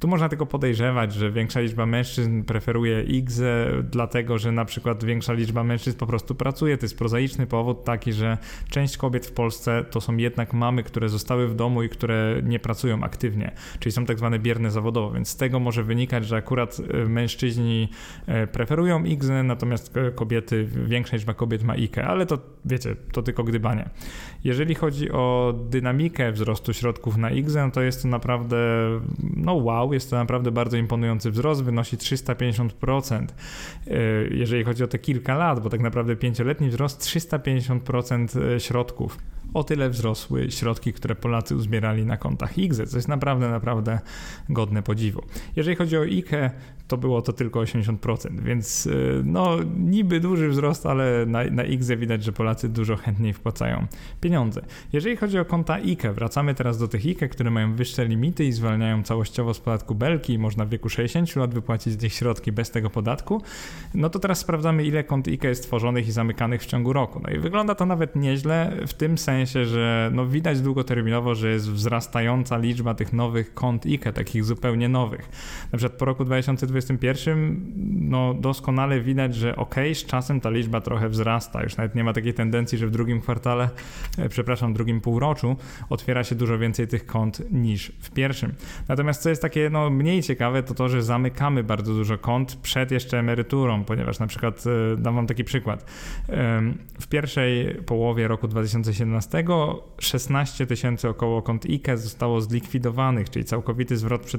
Tu 0.00 0.08
można 0.08 0.28
tylko 0.28 0.46
podejrzewać, 0.46 1.12
że 1.12 1.32
większa 1.32 1.60
liczba 1.60 1.86
mężczyzn 1.86 2.42
preferuje 2.42 2.98
X, 2.98 3.42
dlatego 3.90 4.38
że 4.38 4.52
na 4.52 4.64
przykład 4.64 5.04
większa 5.04 5.32
liczba 5.32 5.64
mężczyzn 5.64 5.98
po 5.98 6.06
prostu 6.06 6.34
pracuje. 6.34 6.78
To 6.78 6.84
jest 6.84 6.98
prozaiczny 6.98 7.46
powód 7.46 7.84
taki, 7.84 8.12
że 8.12 8.38
część 8.70 8.96
kobiet 8.96 9.26
w 9.26 9.32
Polsce 9.32 9.84
to 9.90 10.00
są 10.00 10.16
jednak 10.16 10.52
mamy, 10.52 10.82
które 10.82 11.08
zostały 11.08 11.48
w 11.48 11.54
domu 11.54 11.82
i 11.82 11.88
które 11.88 12.40
nie 12.44 12.58
pracują 12.58 13.02
aktywnie, 13.02 13.52
czyli 13.78 13.92
są 13.92 14.06
tak 14.06 14.18
zwane 14.18 14.38
bierne 14.38 14.70
zawodowo, 14.70 15.10
więc 15.10 15.28
z 15.28 15.36
tego 15.36 15.60
może 15.60 15.82
wynikać, 15.82 16.26
że 16.26 16.35
akurat 16.36 16.76
e, 16.80 17.04
mężczyźni 17.08 17.88
e, 18.26 18.46
preferują 18.46 19.04
X, 19.04 19.28
natomiast 19.44 19.94
kobiety, 20.14 20.68
większa 20.86 21.16
liczba 21.16 21.34
kobiet 21.34 21.62
ma 21.62 21.74
IKE, 21.74 22.04
ale 22.04 22.26
to 22.26 22.38
wiecie, 22.64 22.96
to 23.12 23.22
tylko 23.22 23.44
gdybanie. 23.44 23.88
Jeżeli 24.44 24.74
chodzi 24.74 25.12
o 25.12 25.54
dynamikę 25.70 26.32
wzrostu 26.32 26.72
środków 26.72 27.16
na 27.16 27.30
X, 27.30 27.54
to 27.72 27.82
jest 27.82 28.02
to 28.02 28.08
naprawdę, 28.08 28.56
no 29.36 29.54
wow, 29.54 29.92
jest 29.92 30.10
to 30.10 30.16
naprawdę 30.16 30.50
bardzo 30.50 30.76
imponujący 30.76 31.30
wzrost, 31.30 31.62
wynosi 31.62 31.96
350%. 31.96 33.26
E, 33.86 33.94
jeżeli 34.30 34.64
chodzi 34.64 34.84
o 34.84 34.86
te 34.86 34.98
kilka 34.98 35.36
lat, 35.36 35.60
bo 35.60 35.70
tak 35.70 35.80
naprawdę 35.80 36.16
pięcioletni 36.16 36.68
wzrost 36.68 37.02
350% 37.02 38.54
e, 38.54 38.60
środków. 38.60 39.18
O 39.56 39.64
tyle 39.64 39.90
wzrosły 39.90 40.50
środki, 40.50 40.92
które 40.92 41.14
Polacy 41.14 41.56
uzbierali 41.56 42.06
na 42.06 42.16
kontach 42.16 42.58
IGZE, 42.58 42.86
co 42.86 42.98
jest 42.98 43.08
naprawdę, 43.08 43.48
naprawdę 43.48 43.98
godne 44.48 44.82
podziwu. 44.82 45.22
Jeżeli 45.56 45.76
chodzi 45.76 45.96
o 45.96 46.02
IKE, 46.02 46.50
to 46.88 46.96
było 46.96 47.22
to 47.22 47.32
tylko 47.32 47.60
80%, 47.60 48.40
więc 48.40 48.86
y, 48.86 49.22
no 49.24 49.56
niby 49.78 50.20
duży 50.20 50.48
wzrost, 50.48 50.86
ale 50.86 51.26
na, 51.26 51.44
na 51.44 51.64
IGZE 51.64 51.96
widać, 51.96 52.24
że 52.24 52.32
Polacy 52.32 52.68
dużo 52.68 52.96
chętniej 52.96 53.32
wpłacają 53.32 53.86
pieniądze. 54.20 54.62
Jeżeli 54.92 55.16
chodzi 55.16 55.38
o 55.38 55.44
konta 55.44 55.74
IKE, 55.74 56.12
wracamy 56.12 56.54
teraz 56.54 56.78
do 56.78 56.88
tych 56.88 57.06
IKE, 57.06 57.28
które 57.28 57.50
mają 57.50 57.74
wyższe 57.74 58.04
limity 58.04 58.44
i 58.44 58.52
zwalniają 58.52 59.02
całościowo 59.02 59.54
z 59.54 59.60
podatku 59.60 59.94
belki 59.94 60.32
i 60.32 60.38
można 60.38 60.64
w 60.64 60.68
wieku 60.68 60.88
60 60.88 61.36
lat 61.36 61.54
wypłacić 61.54 62.02
nich 62.02 62.12
środki 62.12 62.52
bez 62.52 62.70
tego 62.70 62.90
podatku, 62.90 63.42
no 63.94 64.10
to 64.10 64.18
teraz 64.18 64.38
sprawdzamy 64.38 64.84
ile 64.84 65.04
kont 65.04 65.28
IKE 65.28 65.48
jest 65.48 65.62
tworzonych 65.62 66.08
i 66.08 66.12
zamykanych 66.12 66.62
w 66.62 66.66
ciągu 66.66 66.92
roku. 66.92 67.20
No 67.24 67.30
i 67.30 67.38
wygląda 67.38 67.74
to 67.74 67.86
nawet 67.86 68.16
nieźle 68.16 68.72
w 68.86 68.94
tym 68.94 69.18
sensie, 69.18 69.45
że 69.46 70.10
no 70.14 70.26
widać 70.26 70.60
długoterminowo, 70.60 71.34
że 71.34 71.50
jest 71.50 71.70
wzrastająca 71.70 72.58
liczba 72.58 72.94
tych 72.94 73.12
nowych 73.12 73.54
kont 73.54 73.86
IKE, 73.86 74.12
takich 74.12 74.44
zupełnie 74.44 74.88
nowych. 74.88 75.28
Na 75.72 75.78
przykład 75.78 75.98
po 75.98 76.04
roku 76.04 76.24
2020 76.24 76.86
2021 76.96 77.72
no 78.00 78.34
doskonale 78.34 79.00
widać, 79.00 79.34
że 79.34 79.56
ok, 79.56 79.74
z 79.94 80.04
czasem 80.04 80.40
ta 80.40 80.50
liczba 80.50 80.80
trochę 80.80 81.08
wzrasta. 81.08 81.62
Już 81.62 81.76
nawet 81.76 81.94
nie 81.94 82.04
ma 82.04 82.12
takiej 82.12 82.34
tendencji, 82.34 82.78
że 82.78 82.86
w 82.86 82.90
drugim 82.90 83.20
kwartale, 83.20 83.70
e, 84.18 84.28
przepraszam, 84.28 84.74
drugim 84.74 85.00
półroczu 85.00 85.56
otwiera 85.90 86.24
się 86.24 86.34
dużo 86.34 86.58
więcej 86.58 86.88
tych 86.88 87.06
kont 87.06 87.52
niż 87.52 87.92
w 88.00 88.10
pierwszym. 88.10 88.54
Natomiast 88.88 89.22
co 89.22 89.28
jest 89.28 89.42
takie 89.42 89.70
no, 89.70 89.90
mniej 89.90 90.22
ciekawe, 90.22 90.62
to 90.62 90.74
to, 90.74 90.88
że 90.88 91.02
zamykamy 91.02 91.64
bardzo 91.64 91.94
dużo 91.94 92.18
kont 92.18 92.56
przed 92.56 92.90
jeszcze 92.90 93.18
emeryturą, 93.18 93.84
ponieważ 93.84 94.18
na 94.18 94.26
przykład, 94.26 94.64
e, 94.66 94.96
dam 94.96 95.14
wam 95.14 95.26
taki 95.26 95.44
przykład, 95.44 95.86
w 97.00 97.06
pierwszej 97.08 97.74
połowie 97.74 98.28
roku 98.28 98.48
2017 98.48 99.25
16 99.98 100.66
tysięcy 100.66 101.08
około 101.08 101.42
kont 101.42 101.64
IKE 101.64 101.96
zostało 101.96 102.40
zlikwidowanych, 102.40 103.30
czyli 103.30 103.44
całkowity 103.44 103.96
zwrot 103.96 104.32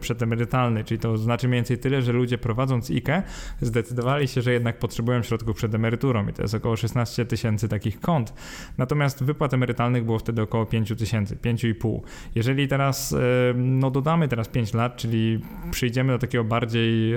przedemerytalny, 0.00 0.84
czyli 0.84 1.00
to 1.00 1.16
znaczy 1.16 1.48
mniej 1.48 1.58
więcej 1.58 1.78
tyle, 1.78 2.02
że 2.02 2.12
ludzie 2.12 2.38
prowadząc 2.38 2.90
IKE 2.90 3.22
zdecydowali 3.60 4.28
się, 4.28 4.42
że 4.42 4.52
jednak 4.52 4.78
potrzebują 4.78 5.22
środków 5.22 5.56
przed 5.56 5.74
emeryturą 5.74 6.28
i 6.28 6.32
to 6.32 6.42
jest 6.42 6.54
około 6.54 6.76
16 6.76 7.24
tysięcy 7.26 7.68
takich 7.68 8.00
kont. 8.00 8.34
Natomiast 8.78 9.24
wypłat 9.24 9.54
emerytalnych 9.54 10.04
było 10.04 10.18
wtedy 10.18 10.42
około 10.42 10.66
5 10.66 10.92
tysięcy, 10.98 11.36
5,5. 11.36 12.00
Jeżeli 12.34 12.68
teraz 12.68 13.14
no 13.54 13.90
dodamy 13.90 14.28
teraz 14.28 14.48
5 14.48 14.74
lat, 14.74 14.96
czyli 14.96 15.40
przyjdziemy 15.70 16.12
do 16.12 16.18
takiego 16.18 16.44
bardziej 16.44 17.14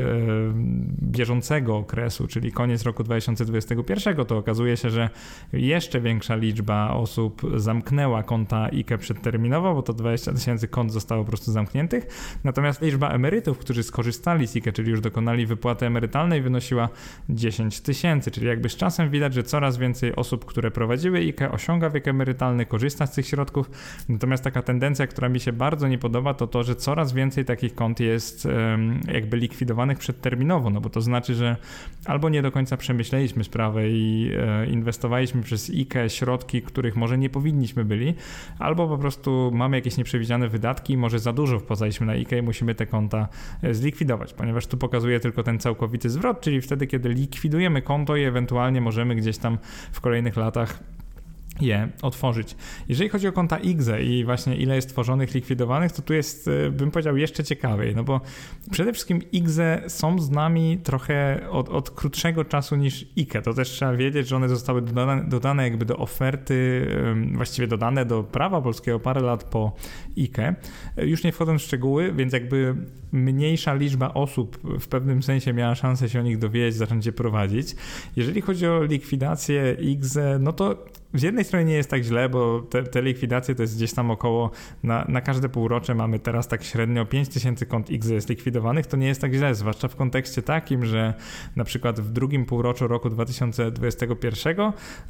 bieżącego 1.01 1.77
okresu, 1.77 2.27
czyli 2.27 2.51
koniec 2.51 2.83
roku 2.83 3.03
2021, 3.03 4.25
to 4.25 4.37
okazuje 4.37 4.77
się, 4.77 4.89
że 4.89 5.09
jeszcze 5.53 6.01
większa 6.01 6.35
liczba 6.35 6.89
osób 6.89 7.14
zamknęła 7.55 8.23
konta 8.23 8.63
IKE 8.63 8.97
przedterminowo, 8.97 9.73
bo 9.75 9.81
to 9.81 9.93
20 9.93 10.33
tysięcy 10.33 10.67
kont 10.67 10.91
zostało 10.91 11.23
po 11.23 11.27
prostu 11.27 11.51
zamkniętych. 11.51 12.07
Natomiast 12.43 12.81
liczba 12.81 13.09
emerytów, 13.09 13.57
którzy 13.57 13.83
skorzystali 13.83 14.47
z 14.47 14.55
IKE, 14.55 14.71
czyli 14.73 14.91
już 14.91 15.01
dokonali 15.01 15.45
wypłaty 15.45 15.85
emerytalnej, 15.85 16.41
wynosiła 16.41 16.89
10 17.29 17.81
tysięcy, 17.81 18.31
czyli 18.31 18.47
jakby 18.47 18.69
z 18.69 18.75
czasem 18.75 19.09
widać, 19.09 19.33
że 19.33 19.43
coraz 19.43 19.77
więcej 19.77 20.15
osób, 20.15 20.45
które 20.45 20.71
prowadziły 20.71 21.17
IKE, 21.17 21.51
osiąga 21.51 21.89
wiek 21.89 22.07
emerytalny, 22.07 22.65
korzysta 22.65 23.07
z 23.07 23.11
tych 23.11 23.27
środków. 23.27 23.69
Natomiast 24.09 24.43
taka 24.43 24.61
tendencja, 24.61 25.07
która 25.07 25.29
mi 25.29 25.39
się 25.39 25.53
bardzo 25.53 25.87
nie 25.87 25.97
podoba, 25.97 26.33
to 26.33 26.47
to, 26.47 26.63
że 26.63 26.75
coraz 26.75 27.13
więcej 27.13 27.45
takich 27.45 27.75
kont 27.75 27.99
jest 27.99 28.47
jakby 29.07 29.37
likwidowanych 29.37 29.97
przedterminowo, 29.97 30.69
no 30.69 30.81
bo 30.81 30.89
to 30.89 31.01
znaczy, 31.01 31.35
że 31.35 31.55
albo 32.05 32.29
nie 32.29 32.41
do 32.41 32.51
końca 32.51 32.77
przemyśleliśmy 32.77 33.43
sprawę 33.43 33.89
i 33.89 34.31
e, 34.37 34.65
inwestowaliśmy 34.65 35.41
przez 35.41 35.69
IKE 35.69 36.09
środki, 36.09 36.61
których 36.61 36.95
może 37.05 37.17
nie 37.17 37.29
powinniśmy 37.29 37.85
byli, 37.85 38.13
albo 38.59 38.87
po 38.87 38.97
prostu 38.97 39.51
mamy 39.53 39.77
jakieś 39.77 39.97
nieprzewidziane 39.97 40.49
wydatki 40.49 40.97
może 40.97 41.19
za 41.19 41.33
dużo 41.33 41.59
wpłacaliśmy 41.59 42.05
na 42.05 42.13
IKE 42.13 42.37
i 42.37 42.41
musimy 42.41 42.75
te 42.75 42.85
konta 42.85 43.27
e, 43.61 43.73
zlikwidować, 43.73 44.33
ponieważ 44.33 44.67
tu 44.67 44.77
pokazuje 44.77 45.19
tylko 45.19 45.43
ten 45.43 45.59
całkowity 45.59 46.09
zwrot, 46.09 46.41
czyli 46.41 46.61
wtedy, 46.61 46.87
kiedy 46.87 47.09
likwidujemy 47.09 47.81
konto 47.81 48.15
i 48.15 48.23
ewentualnie 48.23 48.81
możemy 48.81 49.15
gdzieś 49.15 49.37
tam 49.37 49.57
w 49.91 50.01
kolejnych 50.01 50.37
latach 50.37 50.79
je 51.61 51.89
otworzyć. 52.01 52.55
Jeżeli 52.89 53.09
chodzi 53.09 53.27
o 53.27 53.31
konta 53.31 53.57
IGZE 53.57 54.03
i 54.03 54.25
właśnie 54.25 54.55
ile 54.55 54.75
jest 54.75 54.89
tworzonych, 54.89 55.33
likwidowanych, 55.33 55.91
to 55.91 56.01
tu 56.01 56.13
jest, 56.13 56.47
e, 56.47 56.71
bym 56.71 56.91
powiedział, 56.91 57.17
jeszcze 57.17 57.43
ciekawiej, 57.43 57.95
no 57.95 58.03
bo 58.03 58.21
przede 58.71 58.93
wszystkim 58.93 59.21
IGZE 59.31 59.83
są 59.87 60.19
z 60.19 60.31
nami 60.31 60.77
trochę 60.83 61.47
od, 61.49 61.69
od 61.69 61.89
krótszego 61.89 62.45
czasu 62.45 62.75
niż 62.75 63.05
IKE. 63.17 63.41
To 63.41 63.53
też 63.53 63.69
trzeba 63.69 63.93
wiedzieć, 63.93 64.27
że 64.27 64.35
one 64.35 64.49
zostały 64.49 64.81
dodane, 64.81 65.23
dodane 65.29 65.63
jakby 65.63 65.85
do 65.85 65.97
oferty, 65.97 66.87
właściwie 67.33 67.67
dodane 67.67 68.05
do 68.05 68.23
prawa 68.23 68.61
polskiego 68.61 68.99
parę 68.99 69.21
lat 69.21 69.43
po 69.43 69.75
IKE. 70.17 70.55
Już 70.97 71.23
nie 71.23 71.31
wchodząc 71.31 71.61
w 71.61 71.65
szczegóły, 71.65 72.13
więc 72.13 72.33
jakby 72.33 72.75
mniejsza 73.11 73.73
liczba 73.73 74.13
osób 74.13 74.57
w 74.79 74.87
pewnym 74.87 75.23
sensie 75.23 75.53
miała 75.53 75.75
szansę 75.75 76.09
się 76.09 76.19
o 76.19 76.23
nich 76.23 76.37
dowiedzieć, 76.37 76.75
zacząć 76.75 77.05
je 77.05 77.11
prowadzić. 77.11 77.75
Jeżeli 78.15 78.41
chodzi 78.41 78.67
o 78.67 78.83
likwidację 78.83 79.77
IGZE, 79.79 80.39
no 80.39 80.53
to 80.53 80.85
z 81.15 81.23
jednej 81.23 81.45
strony 81.45 81.65
nie 81.65 81.73
jest 81.73 81.89
tak 81.89 82.03
źle, 82.03 82.29
bo 82.29 82.61
te, 82.61 82.83
te 82.83 83.01
likwidacje 83.01 83.55
to 83.55 83.61
jest 83.61 83.75
gdzieś 83.75 83.93
tam 83.93 84.11
około, 84.11 84.51
na, 84.83 85.05
na 85.09 85.21
każde 85.21 85.49
półrocze 85.49 85.95
mamy 85.95 86.19
teraz 86.19 86.47
tak 86.47 86.63
średnio 86.63 87.05
5000 87.05 87.65
kont 87.65 87.87
X 87.91 88.09
jest 88.09 88.29
likwidowanych, 88.29 88.87
to 88.87 88.97
nie 88.97 89.07
jest 89.07 89.21
tak 89.21 89.33
źle, 89.33 89.55
zwłaszcza 89.55 89.87
w 89.87 89.95
kontekście 89.95 90.41
takim, 90.41 90.85
że 90.85 91.13
na 91.55 91.63
przykład 91.63 91.99
w 91.99 92.11
drugim 92.11 92.45
półroczu 92.45 92.87
roku 92.87 93.09
2021 93.09 94.59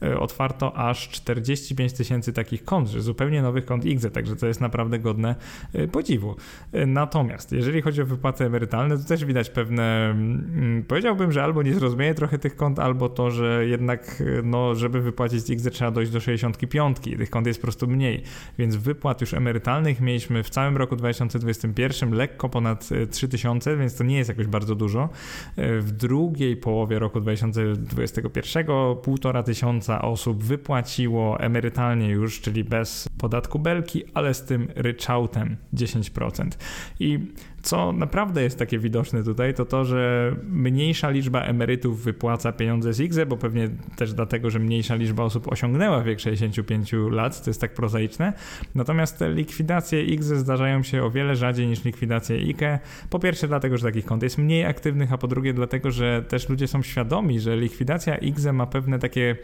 e, 0.01 0.19
otwarto 0.19 0.77
aż 0.77 1.09
45 1.09 1.93
tysięcy 1.93 2.33
takich 2.33 2.65
kont, 2.65 2.89
że 2.89 3.01
zupełnie 3.01 3.41
nowych 3.41 3.65
kont 3.65 3.83
X, 3.85 4.07
także 4.13 4.35
to 4.35 4.47
jest 4.47 4.61
naprawdę 4.61 4.99
godne 4.99 5.35
e, 5.73 5.87
podziwu. 5.87 6.35
E, 6.71 6.85
natomiast 6.85 7.51
jeżeli 7.51 7.81
chodzi 7.81 8.01
o 8.01 8.05
wypłaty 8.05 8.45
emerytalne, 8.45 8.97
to 8.97 9.03
też 9.03 9.25
widać 9.25 9.49
pewne, 9.49 10.09
mm, 10.09 10.83
powiedziałbym, 10.87 11.31
że 11.31 11.43
albo 11.43 11.63
niezrozumienie 11.63 12.13
trochę 12.13 12.39
tych 12.39 12.55
kont, 12.55 12.79
albo 12.79 13.09
to, 13.09 13.31
że 13.31 13.65
jednak, 13.67 14.23
no, 14.43 14.75
żeby 14.75 15.01
wypłacić 15.01 15.51
X 15.51 15.63
trzeba 15.71 15.91
dojść 15.95 16.11
do 16.11 16.19
65. 16.19 16.97
Tych 16.99 17.29
kont 17.29 17.47
jest 17.47 17.59
po 17.59 17.63
prostu 17.63 17.87
mniej. 17.87 18.23
Więc 18.57 18.75
wypłat 18.75 19.21
już 19.21 19.33
emerytalnych 19.33 20.01
mieliśmy 20.01 20.43
w 20.43 20.49
całym 20.49 20.77
roku 20.77 20.95
2021 20.95 22.13
lekko 22.13 22.49
ponad 22.49 22.89
3000, 23.11 23.71
e, 23.71 23.77
więc 23.77 23.95
to 23.95 24.03
nie 24.03 24.17
jest 24.17 24.29
jakoś 24.29 24.47
bardzo 24.47 24.75
dużo. 24.75 25.09
E, 25.55 25.79
w 25.79 25.91
drugiej 25.91 26.57
połowie 26.57 26.99
roku 26.99 27.19
2021 27.19 28.65
półtora 29.03 29.43
tysiąca 29.43 30.01
osób 30.01 30.43
wypłaciło 30.43 31.39
emerytalnie 31.39 32.09
już, 32.09 32.41
czyli 32.41 32.63
bez 32.63 33.09
podatku 33.17 33.59
belki, 33.59 34.03
ale 34.13 34.33
z 34.33 34.43
tym 34.43 34.67
ryczałtem 34.75 35.57
10%. 35.73 36.57
I 36.99 37.19
co 37.65 37.91
naprawdę 37.91 38.43
jest 38.43 38.59
takie 38.59 38.79
widoczne 38.79 39.23
tutaj, 39.23 39.53
to 39.53 39.65
to, 39.65 39.85
że 39.85 40.35
mniejsza 40.49 41.09
liczba 41.09 41.41
emerytów 41.41 42.03
wypłaca 42.03 42.51
pieniądze 42.51 42.93
z 42.93 42.99
IGZE, 42.99 43.25
bo 43.25 43.37
pewnie 43.37 43.69
też 43.95 44.13
dlatego, 44.13 44.49
że 44.49 44.59
mniejsza 44.59 44.95
liczba 44.95 45.23
osób 45.23 45.51
osiągnęła 45.51 45.84
wiek 46.05 46.19
65 46.19 46.91
lat, 47.11 47.43
to 47.43 47.49
jest 47.49 47.61
tak 47.61 47.73
prozaiczne. 47.73 48.33
Natomiast 48.75 49.19
te 49.19 49.33
likwidacje 49.33 50.03
IGZE 50.03 50.35
zdarzają 50.35 50.83
się 50.83 51.03
o 51.03 51.11
wiele 51.11 51.35
rzadziej 51.35 51.67
niż 51.67 51.83
likwidacje 51.83 52.37
IKE. 52.37 52.79
Po 53.09 53.19
pierwsze 53.19 53.47
dlatego, 53.47 53.77
że 53.77 53.87
takich 53.87 54.05
kont 54.05 54.23
jest 54.23 54.37
mniej 54.37 54.65
aktywnych, 54.65 55.13
a 55.13 55.17
po 55.17 55.27
drugie 55.27 55.53
dlatego, 55.53 55.91
że 55.91 56.23
też 56.27 56.49
ludzie 56.49 56.67
są 56.67 56.83
świadomi, 56.83 57.39
że 57.39 57.57
likwidacja 57.57 58.15
IGZE 58.15 58.53
ma 58.53 58.65
pewne 58.65 58.99
takie 58.99 59.35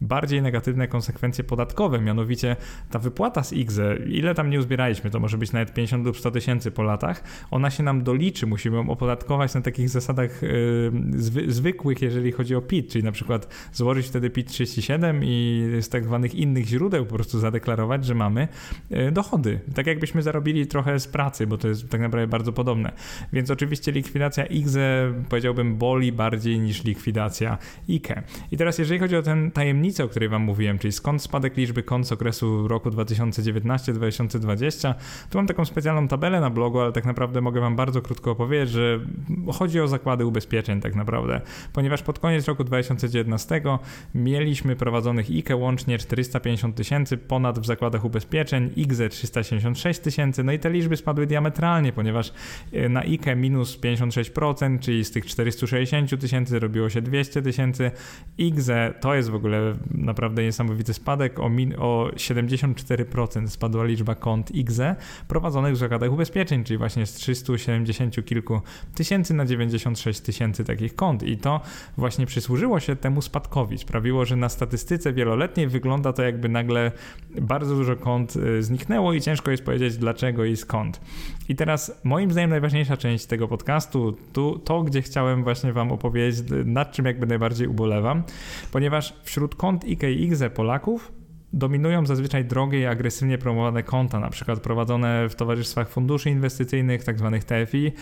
bardziej 0.00 0.42
negatywne 0.42 0.88
konsekwencje 0.88 1.44
podatkowe, 1.44 2.00
mianowicie 2.00 2.56
ta 2.90 2.98
wypłata 2.98 3.42
z 3.42 3.52
IGZE, 3.52 3.98
ile 4.06 4.34
tam 4.34 4.50
nie 4.50 4.58
uzbieraliśmy, 4.58 5.10
to 5.10 5.20
może 5.20 5.38
być 5.38 5.52
nawet 5.52 5.74
50 5.74 6.06
lub 6.06 6.18
100 6.18 6.30
tysięcy 6.30 6.70
po 6.70 6.82
latach, 6.82 7.24
ona 7.50 7.70
się 7.70 7.82
nam 7.82 8.02
doliczy, 8.02 8.46
musimy 8.46 8.76
ją 8.76 8.90
opodatkować 8.90 9.54
na 9.54 9.60
takich 9.60 9.88
zasadach 9.88 10.42
y, 10.42 10.92
zwy, 11.16 11.52
zwykłych, 11.52 12.02
jeżeli 12.02 12.32
chodzi 12.32 12.54
o 12.54 12.60
PIT, 12.60 12.92
czyli 12.92 13.04
na 13.04 13.12
przykład 13.12 13.70
złożyć 13.72 14.06
wtedy 14.06 14.30
PIT 14.30 14.48
37 14.48 15.20
i 15.24 15.68
tak 15.90 16.04
zwanych 16.04 16.34
innych 16.34 16.66
źródeł 16.66 17.06
po 17.06 17.14
prostu 17.14 17.38
zadeklarować, 17.38 18.04
że 18.04 18.14
mamy 18.14 18.48
y, 18.92 19.12
dochody. 19.12 19.60
Tak 19.74 19.86
jakbyśmy 19.86 20.22
zarobili 20.22 20.66
trochę 20.66 21.00
z 21.00 21.06
pracy, 21.06 21.46
bo 21.46 21.58
to 21.58 21.68
jest 21.68 21.88
tak 21.88 22.00
naprawdę 22.00 22.26
bardzo 22.26 22.52
podobne. 22.52 22.92
Więc 23.32 23.50
oczywiście 23.50 23.92
likwidacja 23.92 24.46
IGZE 24.46 24.78
powiedziałbym 25.28 25.76
boli 25.76 26.12
bardziej 26.12 26.60
niż 26.60 26.84
likwidacja 26.84 27.58
IKE. 27.88 28.22
I 28.50 28.56
teraz 28.56 28.78
jeżeli 28.78 29.00
chodzi 29.00 29.16
o 29.16 29.22
tę 29.22 29.50
tajemnicę, 29.54 30.04
o 30.04 30.08
której 30.08 30.28
wam 30.28 30.42
mówiłem, 30.42 30.78
czyli 30.78 30.92
skąd 30.92 31.22
spadek 31.22 31.56
liczby 31.56 31.82
kont 31.82 32.06
z 32.06 32.12
okresu 32.12 32.68
roku 32.68 32.90
2019-2020, 32.90 34.94
tu 35.30 35.38
mam 35.38 35.46
taką 35.46 35.64
specjalną 35.64 36.08
tabelę 36.08 36.40
na 36.40 36.50
blogu, 36.50 36.80
ale 36.80 36.92
tak 36.92 37.04
naprawdę 37.04 37.40
mogę 37.40 37.60
Wam 37.60 37.76
bardzo 37.76 38.02
krótko 38.02 38.30
opowiedzieć, 38.30 38.70
że 38.70 39.00
chodzi 39.52 39.80
o 39.80 39.88
zakłady 39.88 40.26
ubezpieczeń 40.26 40.80
tak 40.80 40.94
naprawdę, 40.94 41.40
ponieważ 41.72 42.02
pod 42.02 42.18
koniec 42.18 42.48
roku 42.48 42.64
2019 42.64 43.62
mieliśmy 44.14 44.76
prowadzonych 44.76 45.30
IKE 45.30 45.56
łącznie 45.56 45.69
450 45.76 46.76
tysięcy 46.76 47.16
ponad 47.16 47.58
w 47.58 47.66
zakładach 47.66 48.04
ubezpieczeń, 48.04 48.72
IGZE 48.76 49.08
376 49.08 50.00
tysięcy, 50.00 50.44
no 50.44 50.52
i 50.52 50.58
te 50.58 50.70
liczby 50.70 50.96
spadły 50.96 51.26
diametralnie, 51.26 51.92
ponieważ 51.92 52.32
e, 52.72 52.88
na 52.88 53.00
IKE 53.00 53.36
minus 53.36 53.78
56%, 53.78 54.78
czyli 54.78 55.04
z 55.04 55.10
tych 55.10 55.26
460 55.26 56.20
tysięcy 56.20 56.58
robiło 56.58 56.90
się 56.90 57.02
200 57.02 57.42
tysięcy, 57.42 57.90
IGZE 58.38 58.94
to 59.00 59.14
jest 59.14 59.30
w 59.30 59.34
ogóle 59.34 59.74
naprawdę 59.90 60.42
niesamowity 60.42 60.94
spadek, 60.94 61.40
o, 61.40 61.48
min, 61.48 61.74
o 61.78 62.10
74% 62.14 63.48
spadła 63.48 63.84
liczba 63.84 64.14
kont 64.14 64.50
IGZE 64.54 64.96
prowadzonych 65.28 65.74
w 65.74 65.76
zakładach 65.76 66.12
ubezpieczeń, 66.12 66.64
czyli 66.64 66.78
właśnie 66.78 67.06
z 67.06 67.12
300 67.12 67.58
70 67.58 68.24
kilku 68.24 68.60
tysięcy 68.94 69.34
na 69.34 69.46
96 69.46 70.20
tysięcy 70.20 70.64
takich 70.64 70.94
kont. 70.94 71.22
I 71.22 71.36
to 71.36 71.60
właśnie 71.96 72.26
przysłużyło 72.26 72.80
się 72.80 72.96
temu 72.96 73.22
spadkowi. 73.22 73.78
Sprawiło, 73.78 74.24
że 74.24 74.36
na 74.36 74.48
statystyce 74.48 75.12
wieloletniej 75.12 75.59
wygląda 75.66 76.12
to 76.12 76.22
jakby 76.22 76.48
nagle 76.48 76.92
bardzo 77.40 77.74
dużo 77.74 77.96
kont 77.96 78.36
y, 78.36 78.62
zniknęło 78.62 79.12
i 79.12 79.20
ciężko 79.20 79.50
jest 79.50 79.64
powiedzieć 79.64 79.96
dlaczego 79.96 80.44
i 80.44 80.56
skąd. 80.56 81.00
I 81.48 81.56
teraz 81.56 82.00
moim 82.04 82.30
zdaniem 82.30 82.50
najważniejsza 82.50 82.96
część 82.96 83.26
tego 83.26 83.48
podcastu, 83.48 84.16
tu, 84.32 84.58
to 84.58 84.82
gdzie 84.82 85.02
chciałem 85.02 85.44
właśnie 85.44 85.72
wam 85.72 85.92
opowiedzieć 85.92 86.44
nad 86.64 86.92
czym 86.92 87.06
jakby 87.06 87.26
najbardziej 87.26 87.68
ubolewam, 87.68 88.22
ponieważ 88.72 89.14
wśród 89.22 89.54
kont 89.54 89.84
IKX 89.84 90.42
Polaków 90.54 91.19
dominują 91.52 92.06
zazwyczaj 92.06 92.44
drogie 92.44 92.80
i 92.80 92.86
agresywnie 92.86 93.38
promowane 93.38 93.82
konta, 93.82 94.20
na 94.20 94.30
przykład 94.30 94.60
prowadzone 94.60 95.28
w 95.28 95.34
towarzystwach 95.34 95.88
funduszy 95.88 96.30
inwestycyjnych, 96.30 97.04
tak 97.04 97.18
zwanych 97.18 97.44
TFI, 97.44 97.92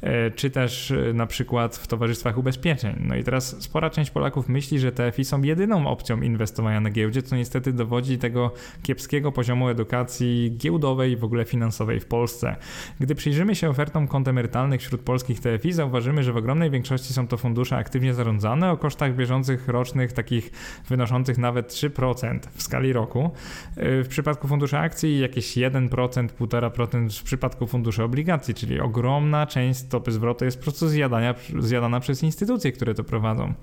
e, 0.00 0.30
czy 0.30 0.50
też 0.50 0.90
e, 0.90 1.12
na 1.12 1.26
przykład 1.26 1.76
w 1.76 1.86
towarzystwach 1.86 2.38
ubezpieczeń. 2.38 2.96
No 3.00 3.16
i 3.16 3.24
teraz 3.24 3.62
spora 3.62 3.90
część 3.90 4.10
Polaków 4.10 4.48
myśli, 4.48 4.78
że 4.78 4.92
TFI 4.92 5.24
są 5.24 5.42
jedyną 5.42 5.86
opcją 5.86 6.22
inwestowania 6.22 6.80
na 6.80 6.90
giełdzie, 6.90 7.22
co 7.22 7.36
niestety 7.36 7.72
dowodzi 7.72 8.18
tego 8.18 8.50
kiepskiego 8.82 9.32
poziomu 9.32 9.68
edukacji 9.68 10.54
giełdowej 10.56 11.12
i 11.12 11.16
w 11.16 11.24
ogóle 11.24 11.44
finansowej 11.44 12.00
w 12.00 12.06
Polsce. 12.06 12.56
Gdy 13.00 13.14
przyjrzymy 13.14 13.54
się 13.54 13.68
ofertom 13.68 14.08
kont 14.08 14.28
emerytalnych 14.28 14.80
wśród 14.80 15.00
polskich 15.00 15.40
TFI, 15.40 15.72
zauważymy, 15.72 16.22
że 16.22 16.32
w 16.32 16.36
ogromnej 16.36 16.70
większości 16.70 17.12
są 17.12 17.28
to 17.28 17.36
fundusze 17.36 17.76
aktywnie 17.76 18.14
zarządzane 18.14 18.70
o 18.70 18.76
kosztach 18.76 19.16
bieżących 19.16 19.68
rocznych 19.68 20.12
takich 20.12 20.50
wynoszących 20.88 21.38
nawet 21.38 21.68
3% 21.68 22.38
w 22.54 22.62
skali 22.62 22.93
roku. 22.94 23.30
W 23.76 24.06
przypadku 24.08 24.48
funduszy 24.48 24.78
akcji 24.78 25.20
jakieś 25.20 25.56
1%, 25.56 25.88
1,5% 25.88 27.20
w 27.20 27.22
przypadku 27.22 27.66
funduszy 27.66 28.02
obligacji, 28.02 28.54
czyli 28.54 28.80
ogromna 28.80 29.46
część 29.46 29.80
stopy 29.80 30.12
zwrotu 30.12 30.44
jest 30.44 30.56
po 30.56 30.62
prostu 30.62 30.88
zjadania, 30.88 31.34
zjadana 31.58 32.00
przez 32.00 32.22
instytucje, 32.22 32.72
które 32.72 32.94
to 32.94 33.04
prowadzą. 33.04 33.54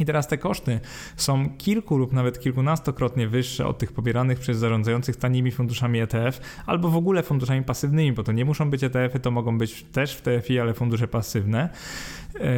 I 0.00 0.04
teraz 0.04 0.28
te 0.28 0.38
koszty 0.38 0.80
są 1.16 1.48
kilku 1.58 1.96
lub 1.96 2.12
nawet 2.12 2.40
kilkunastokrotnie 2.40 3.28
wyższe 3.28 3.66
od 3.66 3.78
tych 3.78 3.92
pobieranych 3.92 4.38
przez 4.38 4.58
zarządzających 4.58 5.16
tanimi 5.16 5.50
funduszami 5.50 6.00
ETF 6.00 6.40
albo 6.66 6.88
w 6.88 6.96
ogóle 6.96 7.22
funduszami 7.22 7.62
pasywnymi, 7.62 8.12
bo 8.12 8.22
to 8.22 8.32
nie 8.32 8.44
muszą 8.44 8.70
być 8.70 8.84
ETF-y, 8.84 9.20
to 9.20 9.30
mogą 9.30 9.58
być 9.58 9.82
też 9.82 10.14
w 10.14 10.22
TFI, 10.22 10.58
ale 10.60 10.74
fundusze 10.74 11.08
pasywne. 11.08 11.68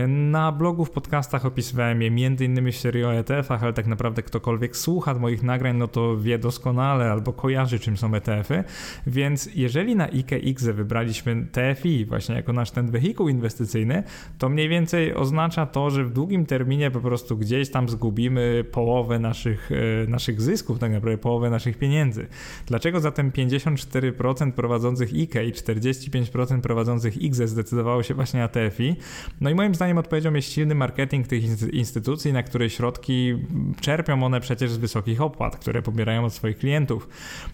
Na 0.09 0.53
blogu, 0.53 0.85
w 0.85 0.91
podcastach 0.91 1.47
opisywałem 1.47 2.03
je 2.03 2.11
między 2.11 2.45
innymi 2.45 2.73
w 2.73 2.77
serii 2.77 3.05
o 3.05 3.15
ETF-ach, 3.15 3.63
ale 3.63 3.73
tak 3.73 3.87
naprawdę 3.87 4.23
ktokolwiek 4.23 4.77
słucha 4.77 5.15
moich 5.15 5.43
nagrań, 5.43 5.77
no 5.77 5.89
to 5.89 6.17
wie 6.17 6.39
doskonale 6.39 7.13
albo 7.13 7.33
kojarzy 7.33 7.79
czym 7.79 7.97
są 7.97 8.15
ETF-y, 8.15 8.65
więc 9.07 9.51
jeżeli 9.55 9.97
na 9.97 10.09
IKX 10.09 10.65
wybraliśmy 10.65 11.47
TFI 11.53 12.05
właśnie 12.05 12.35
jako 12.35 12.53
nasz 12.53 12.71
ten 12.71 12.91
wehikuł 12.91 13.29
inwestycyjny, 13.29 14.03
to 14.39 14.49
mniej 14.49 14.69
więcej 14.69 15.15
oznacza 15.15 15.67
to, 15.67 15.91
że 15.91 16.05
w 16.05 16.13
długim 16.13 16.47
terminie 16.47 16.91
po 16.91 17.01
prostu 17.01 17.37
gdzieś 17.37 17.71
tam 17.71 17.89
zgubimy 17.89 18.65
połowę 18.73 19.19
naszych, 19.19 19.71
e, 19.73 20.11
naszych 20.11 20.41
zysków, 20.41 20.79
tak 20.79 20.93
naprawdę 20.93 21.19
połowę 21.19 21.51
naszych 21.51 21.79
pieniędzy. 21.79 22.27
Dlaczego 22.67 23.01
zatem 23.01 23.31
54% 23.31 24.53
prowadzących 24.53 25.13
IKE 25.15 25.45
i 25.45 25.53
45% 25.53 26.61
prowadzących 26.61 27.23
IGZE 27.23 27.49
zdecydowało 27.49 28.03
się 28.03 28.15
właśnie 28.15 28.41
na 28.41 28.49
TFI? 28.49 28.97
No 29.41 29.51
i 29.51 29.55
moim 29.55 29.70
zdaniem 29.75 29.99
odpowiedzią 29.99 30.35
jest 30.35 30.53
silny 30.53 30.75
marketing 30.75 31.27
tych 31.27 31.73
instytucji, 31.73 32.33
na 32.33 32.43
które 32.43 32.71
środki 32.71 33.35
czerpią 33.81 34.23
one 34.23 34.41
przecież 34.41 34.71
z 34.71 34.77
wysokich 34.77 35.21
opłat, 35.21 35.57
które 35.57 35.83
pobierają 35.83 36.25
od 36.25 36.33
swoich 36.33 36.57
klientów. 36.57 37.09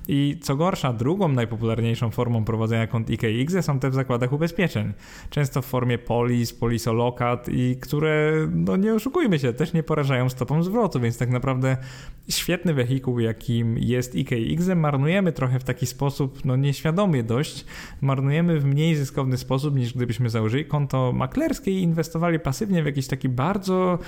I 0.08 0.38
co 0.42 0.56
gorsza, 0.56 0.92
drugą 0.92 1.28
najpopularniejszą 1.28 2.10
formą 2.10 2.44
prowadzenia 2.44 2.86
kont 2.86 3.10
IKX 3.10 3.54
są 3.60 3.78
te 3.78 3.90
w 3.90 3.94
zakładach 3.94 4.32
ubezpieczeń. 4.32 4.92
Często 5.30 5.62
w 5.62 5.66
formie 5.66 5.98
polis, 5.98 6.52
polisolokat 6.52 7.48
i 7.48 7.76
które, 7.80 8.32
no 8.54 8.76
nie 8.76 8.94
oszukujmy 8.94 9.38
się, 9.38 9.52
też 9.52 9.72
nie 9.72 9.82
porażają 9.82 10.28
stopą 10.28 10.62
zwrotu, 10.62 11.00
więc 11.00 11.18
tak 11.18 11.30
naprawdę 11.30 11.76
świetny 12.28 12.74
wehikuł, 12.74 13.20
jakim 13.20 13.78
jest 13.78 14.14
IKX, 14.14 14.68
marnujemy 14.76 15.32
trochę 15.32 15.58
w 15.60 15.64
taki 15.64 15.86
sposób, 15.86 16.44
no 16.44 16.56
nieświadomie 16.56 17.22
dość, 17.22 17.64
marnujemy 18.00 18.60
w 18.60 18.64
mniej 18.64 18.96
zyskowny 18.96 19.36
sposób 19.36 19.74
niż 19.74 19.94
gdybyśmy 19.94 20.30
założyli 20.30 20.64
konto 20.64 21.12
maklerskie 21.12 21.70
i 21.70 21.82
inwestowali 21.96 22.40
pasywnie 22.40 22.82
w 22.82 22.86
jakiś 22.86 23.06
taki 23.06 23.28
bardzo 23.28 23.98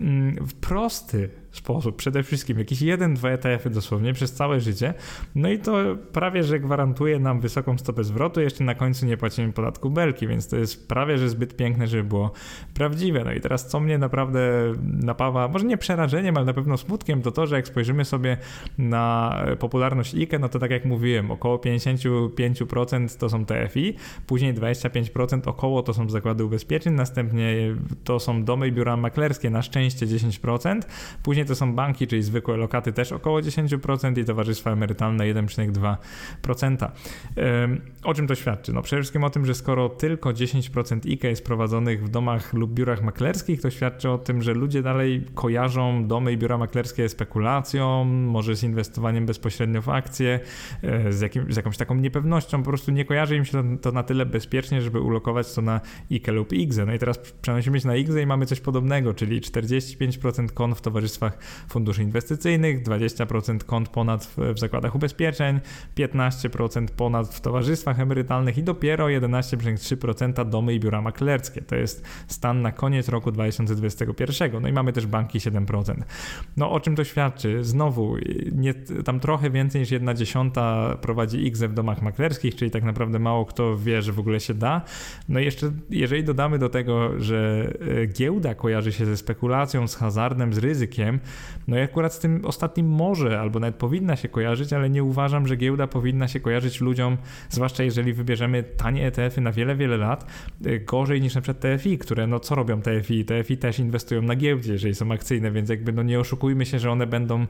mm, 0.00 0.36
prosty 0.60 1.30
sposób. 1.50 1.96
Przede 1.96 2.22
wszystkim 2.22 2.58
jakiś 2.58 2.82
jeden, 2.82 3.14
dwa 3.14 3.30
ETF-y 3.30 3.70
dosłownie 3.70 4.12
przez 4.12 4.32
całe 4.32 4.60
życie. 4.60 4.94
No 5.34 5.50
i 5.50 5.58
to 5.58 5.72
prawie, 6.12 6.44
że 6.44 6.60
gwarantuje 6.60 7.18
nam 7.18 7.40
wysoką 7.40 7.78
stopę 7.78 8.04
zwrotu. 8.04 8.40
Jeszcze 8.40 8.64
na 8.64 8.74
końcu 8.74 9.06
nie 9.06 9.16
płacimy 9.16 9.52
podatku 9.52 9.90
belki, 9.90 10.26
więc 10.26 10.48
to 10.48 10.56
jest 10.56 10.88
prawie, 10.88 11.18
że 11.18 11.28
zbyt 11.28 11.56
piękne, 11.56 11.86
żeby 11.86 12.04
było 12.04 12.32
prawdziwe. 12.74 13.24
No 13.24 13.32
i 13.32 13.40
teraz 13.40 13.68
co 13.68 13.80
mnie 13.80 13.98
naprawdę 13.98 14.40
napawa, 14.82 15.48
może 15.48 15.66
nie 15.66 15.76
przerażeniem, 15.76 16.36
ale 16.36 16.46
na 16.46 16.54
pewno 16.54 16.76
smutkiem, 16.76 17.22
to 17.22 17.30
to, 17.32 17.46
że 17.46 17.56
jak 17.56 17.68
spojrzymy 17.68 18.04
sobie 18.04 18.36
na 18.78 19.34
popularność 19.58 20.14
IKE, 20.14 20.38
no 20.38 20.48
to 20.48 20.58
tak 20.58 20.70
jak 20.70 20.84
mówiłem, 20.84 21.30
około 21.30 21.56
55% 21.56 23.18
to 23.18 23.28
są 23.28 23.44
TFI, 23.44 23.94
później 24.26 24.54
25% 24.54 25.48
około 25.48 25.82
to 25.82 25.94
są 25.94 26.10
zakłady 26.10 26.44
ubezpieczeń, 26.44 26.94
następnie 26.94 27.37
to 28.04 28.20
są 28.20 28.44
domy 28.44 28.68
i 28.68 28.72
biura 28.72 28.96
maklerskie, 28.96 29.50
na 29.50 29.62
szczęście 29.62 30.06
10%, 30.06 30.80
później 31.22 31.46
to 31.46 31.54
są 31.54 31.74
banki, 31.74 32.06
czyli 32.06 32.22
zwykłe 32.22 32.56
lokaty 32.56 32.92
też 32.92 33.12
około 33.12 33.40
10% 33.40 34.18
i 34.18 34.24
towarzystwa 34.24 34.70
emerytalne 34.70 35.24
1,2%. 35.24 36.88
O 38.04 38.14
czym 38.14 38.26
to 38.26 38.34
świadczy? 38.34 38.72
No 38.72 38.82
przede 38.82 39.02
wszystkim 39.02 39.24
o 39.24 39.30
tym, 39.30 39.46
że 39.46 39.54
skoro 39.54 39.88
tylko 39.88 40.30
10% 40.30 41.12
IKE 41.12 41.28
jest 41.28 41.44
prowadzonych 41.44 42.04
w 42.04 42.08
domach 42.08 42.54
lub 42.54 42.72
biurach 42.72 43.02
maklerskich, 43.02 43.60
to 43.60 43.70
świadczy 43.70 44.10
o 44.10 44.18
tym, 44.18 44.42
że 44.42 44.54
ludzie 44.54 44.82
dalej 44.82 45.24
kojarzą 45.34 46.06
domy 46.06 46.32
i 46.32 46.36
biura 46.36 46.58
maklerskie 46.58 47.08
spekulacją, 47.08 48.04
może 48.04 48.56
z 48.56 48.62
inwestowaniem 48.62 49.26
bezpośrednio 49.26 49.82
w 49.82 49.88
akcje, 49.88 50.40
e, 50.82 51.12
z, 51.12 51.20
jakim, 51.20 51.52
z 51.52 51.56
jakąś 51.56 51.76
taką 51.76 51.94
niepewnością, 51.94 52.62
po 52.62 52.68
prostu 52.68 52.90
nie 52.90 53.04
kojarzy 53.04 53.36
im 53.36 53.44
się 53.44 53.52
to, 53.52 53.62
to 53.82 53.92
na 53.92 54.02
tyle 54.02 54.26
bezpiecznie, 54.26 54.82
żeby 54.82 55.00
ulokować 55.00 55.54
to 55.54 55.62
na 55.62 55.80
IKE 56.10 56.32
lub 56.32 56.52
IGZE. 56.52 56.86
No 56.86 56.94
i 56.94 56.98
teraz 56.98 57.18
przenosimy 57.32 57.80
się 57.80 57.88
na 57.88 57.96
IGZE 57.96 58.22
i 58.22 58.26
mamy 58.26 58.46
coś 58.46 58.60
podobnego, 58.60 59.14
czyli 59.14 59.40
45% 59.40 60.48
kon 60.52 60.74
w 60.74 60.80
towarzystwach 60.80 61.38
funduszy 61.68 62.02
inwestycyjnych, 62.02 62.82
20% 62.82 63.58
kont 63.64 63.88
ponad 63.88 64.24
w, 64.24 64.36
w 64.54 64.58
zakładach 64.58 64.94
ubezpieczeń, 64.94 65.60
15% 65.96 66.86
ponad 66.96 67.34
w 67.34 67.40
towarzystwach 67.40 68.00
emerytalnych 68.00 68.58
i 68.58 68.62
dopiero 68.62 69.06
11,3% 69.06 70.48
domy 70.48 70.74
i 70.74 70.80
biura 70.80 71.02
maklerskie. 71.02 71.62
To 71.62 71.76
jest 71.76 72.04
stan 72.28 72.62
na 72.62 72.72
koniec 72.72 73.08
roku 73.08 73.32
2021. 73.32 74.62
No 74.62 74.68
i 74.68 74.72
mamy 74.72 74.92
też 74.92 75.06
banki 75.06 75.38
7%. 75.38 75.94
No 76.56 76.70
o 76.70 76.80
czym 76.80 76.96
to 76.96 77.04
świadczy? 77.04 77.64
Znowu, 77.64 78.16
nie, 78.52 78.74
tam 79.04 79.20
trochę 79.20 79.50
więcej 79.50 79.80
niż 79.80 79.90
jedna 79.90 80.14
dziesiąta 80.14 80.96
prowadzi 81.00 81.46
IGZE 81.46 81.68
w 81.68 81.72
domach 81.72 82.02
maklerskich, 82.02 82.54
czyli 82.54 82.70
tak 82.70 82.84
naprawdę 82.84 83.18
mało 83.18 83.46
kto 83.46 83.76
wie, 83.76 84.02
że 84.02 84.12
w 84.12 84.18
ogóle 84.18 84.40
się 84.40 84.54
da. 84.54 84.82
No 85.28 85.40
i 85.40 85.44
jeszcze, 85.44 85.72
jeżeli 85.90 86.24
dodamy 86.24 86.58
do 86.58 86.68
tego, 86.68 87.17
że 87.18 87.70
e, 88.02 88.06
giełda 88.06 88.54
kojarzy 88.54 88.92
się 88.92 89.06
ze 89.06 89.16
spekulacją, 89.16 89.88
z 89.88 89.94
hazardem, 89.94 90.54
z 90.54 90.58
ryzykiem, 90.58 91.20
no 91.68 91.78
i 91.78 91.80
akurat 91.80 92.14
z 92.14 92.18
tym 92.18 92.44
ostatnim 92.44 92.88
może, 92.88 93.40
albo 93.40 93.60
nawet 93.60 93.76
powinna 93.76 94.16
się 94.16 94.28
kojarzyć, 94.28 94.72
ale 94.72 94.90
nie 94.90 95.04
uważam, 95.04 95.46
że 95.46 95.56
giełda 95.56 95.86
powinna 95.86 96.28
się 96.28 96.40
kojarzyć 96.40 96.80
ludziom, 96.80 97.16
zwłaszcza 97.48 97.82
jeżeli 97.82 98.12
wybierzemy 98.12 98.62
tanie 98.62 99.06
ETF-y 99.06 99.40
na 99.40 99.52
wiele, 99.52 99.76
wiele 99.76 99.96
lat, 99.96 100.26
e, 100.64 100.78
gorzej 100.78 101.20
niż 101.20 101.34
na 101.34 101.40
przykład 101.40 101.78
TFI, 101.78 101.98
które 101.98 102.26
no 102.26 102.40
co 102.40 102.54
robią 102.54 102.82
TFI? 102.82 103.24
TFI 103.24 103.56
też 103.56 103.78
inwestują 103.78 104.22
na 104.22 104.36
giełdzie, 104.36 104.72
jeżeli 104.72 104.94
są 104.94 105.12
akcyjne, 105.12 105.50
więc 105.50 105.68
jakby 105.68 105.92
no 105.92 106.02
nie 106.02 106.20
oszukujmy 106.20 106.66
się, 106.66 106.78
że 106.78 106.90
one 106.90 107.06
będą 107.06 107.46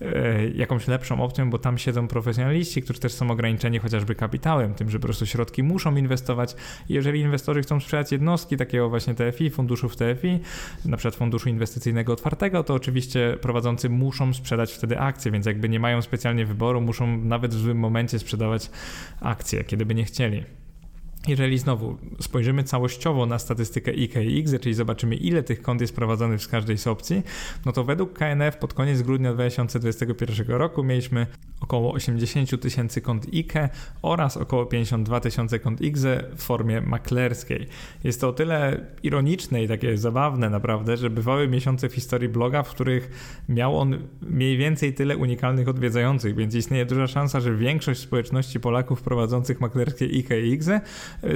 e, 0.00 0.48
jakąś 0.48 0.88
lepszą 0.88 1.22
opcją, 1.22 1.50
bo 1.50 1.58
tam 1.58 1.78
siedzą 1.78 2.08
profesjonaliści, 2.08 2.82
którzy 2.82 3.00
też 3.00 3.12
są 3.12 3.30
ograniczeni 3.30 3.78
chociażby 3.78 4.14
kapitałem, 4.14 4.74
tym, 4.74 4.90
że 4.90 4.98
po 4.98 5.06
prostu 5.06 5.26
środki 5.26 5.62
muszą 5.62 5.96
inwestować. 5.96 6.56
Jeżeli 6.88 7.20
inwestorzy 7.20 7.62
chcą 7.62 7.80
sprzedać 7.80 8.12
jednostki 8.12 8.56
takiego 8.56 8.88
właśnie 8.88 9.11
TFI, 9.14 9.50
funduszów 9.50 9.96
TFI, 9.96 10.40
na 10.84 10.96
przykład 10.96 11.14
funduszu 11.14 11.48
inwestycyjnego 11.48 12.12
otwartego, 12.12 12.64
to 12.64 12.74
oczywiście 12.74 13.36
prowadzący 13.40 13.88
muszą 13.88 14.34
sprzedać 14.34 14.72
wtedy 14.72 14.98
akcje, 14.98 15.32
więc 15.32 15.46
jakby 15.46 15.68
nie 15.68 15.80
mają 15.80 16.02
specjalnie 16.02 16.46
wyboru, 16.46 16.80
muszą 16.80 17.16
nawet 17.16 17.54
w 17.54 17.58
złym 17.58 17.78
momencie 17.78 18.18
sprzedawać 18.18 18.70
akcje, 19.20 19.64
kiedy 19.64 19.86
by 19.86 19.94
nie 19.94 20.04
chcieli. 20.04 20.44
Jeżeli 21.28 21.58
znowu 21.58 21.96
spojrzymy 22.20 22.64
całościowo 22.64 23.26
na 23.26 23.38
statystykę 23.38 23.92
IKX, 23.92 24.52
czyli 24.60 24.74
zobaczymy 24.74 25.16
ile 25.16 25.42
tych 25.42 25.62
kont 25.62 25.80
jest 25.80 25.94
prowadzonych 25.94 26.42
z 26.42 26.48
każdej 26.48 26.78
z 26.78 26.86
opcji, 26.86 27.22
no 27.66 27.72
to 27.72 27.84
według 27.84 28.12
KNF 28.12 28.56
pod 28.56 28.74
koniec 28.74 29.02
grudnia 29.02 29.34
2021 29.34 30.46
roku 30.46 30.84
mieliśmy 30.84 31.26
około 31.60 31.92
80 31.92 32.62
tysięcy 32.62 33.00
kont 33.00 33.26
IKE 33.34 33.68
oraz 34.02 34.36
około 34.36 34.66
52 34.66 35.20
tysiące 35.20 35.58
kont 35.58 35.80
IGZE 35.80 36.24
w 36.36 36.42
formie 36.42 36.80
maklerskiej. 36.80 37.66
Jest 38.04 38.20
to 38.20 38.28
o 38.28 38.32
tyle 38.32 38.86
ironiczne 39.02 39.62
i 39.62 39.68
takie 39.68 39.98
zabawne 39.98 40.50
naprawdę, 40.50 40.96
że 40.96 41.10
bywały 41.10 41.48
miesiące 41.48 41.88
w 41.88 41.94
historii 41.94 42.28
bloga, 42.28 42.62
w 42.62 42.70
których 42.70 43.10
miał 43.48 43.78
on 43.78 43.98
mniej 44.22 44.56
więcej 44.56 44.94
tyle 44.94 45.16
unikalnych 45.16 45.68
odwiedzających, 45.68 46.36
więc 46.36 46.54
istnieje 46.54 46.86
duża 46.86 47.06
szansa, 47.06 47.40
że 47.40 47.56
większość 47.56 48.00
społeczności 48.00 48.60
Polaków 48.60 49.02
prowadzących 49.02 49.60
maklerskie 49.60 50.04
IKE 50.04 50.40
i 50.40 50.52
IGZE 50.52 50.80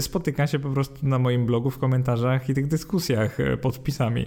spotyka 0.00 0.46
się 0.46 0.58
po 0.58 0.70
prostu 0.70 1.06
na 1.06 1.18
moim 1.18 1.46
blogu 1.46 1.70
w 1.70 1.78
komentarzach 1.78 2.48
i 2.48 2.54
tych 2.54 2.66
dyskusjach 2.66 3.40
e, 3.40 3.56
pod 3.56 3.76
wpisami. 3.76 4.26